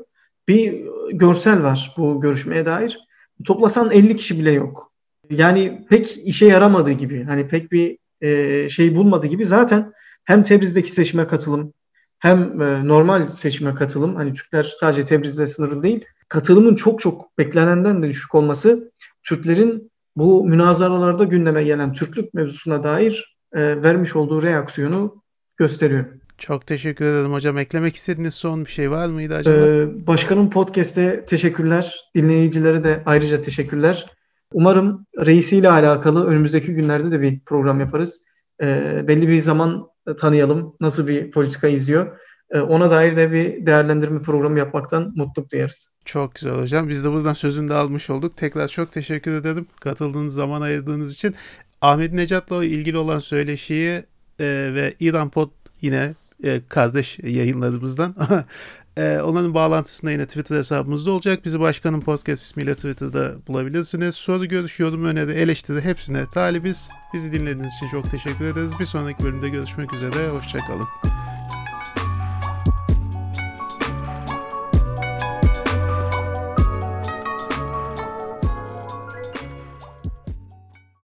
[0.48, 2.98] Bir görsel var bu görüşmeye dair.
[3.44, 4.92] Toplasan 50 kişi bile yok.
[5.30, 9.92] Yani pek işe yaramadığı gibi, hani pek bir e, şey bulmadığı gibi zaten
[10.24, 11.72] hem Tebriz'deki seçime katılım
[12.18, 18.02] hem e, normal seçime katılım, hani Türkler sadece Tebriz'de sınırlı değil, katılımın çok çok beklenenden
[18.02, 25.22] de düşük olması Türklerin bu münazaralarda gündeme gelen Türklük mevzusuna dair e, vermiş olduğu reaksiyonu
[25.56, 26.04] gösteriyor.
[26.38, 27.58] Çok teşekkür ederim hocam.
[27.58, 29.56] Eklemek istediğiniz son bir şey var mıydı acaba?
[29.56, 31.94] Ee, başkanım podcast'te teşekkürler.
[32.14, 34.06] Dinleyicilere de ayrıca teşekkürler.
[34.52, 38.20] Umarım reisiyle alakalı önümüzdeki günlerde de bir program yaparız.
[38.62, 39.86] Ee, belli bir zaman
[40.18, 40.76] tanıyalım.
[40.80, 42.18] Nasıl bir politika izliyor.
[42.50, 45.90] Ee, ona dair de bir değerlendirme programı yapmaktan mutluluk duyarız.
[46.04, 46.88] Çok güzel hocam.
[46.88, 48.36] Biz de buradan sözünü de almış olduk.
[48.36, 51.34] Tekrar çok teşekkür ederim katıldığınız zaman ayırdığınız için.
[51.80, 54.02] Ahmet Necat'la ilgili olan söyleşiyi
[54.40, 55.48] e, ve İran Pod
[55.80, 56.14] yine
[56.44, 58.14] e, kardeş yayınlarımızdan.
[58.96, 61.44] e, onların bağlantısında yine Twitter hesabımızda olacak.
[61.44, 64.14] Bizi Başkanın Podcast ismiyle Twitter'da bulabilirsiniz.
[64.14, 66.88] Soru, görüş, yorum, öneri, eleştiri hepsine talibiz.
[67.14, 68.72] Bizi dinlediğiniz için çok teşekkür ederiz.
[68.80, 70.28] Bir sonraki bölümde görüşmek üzere.
[70.28, 71.43] Hoşçakalın.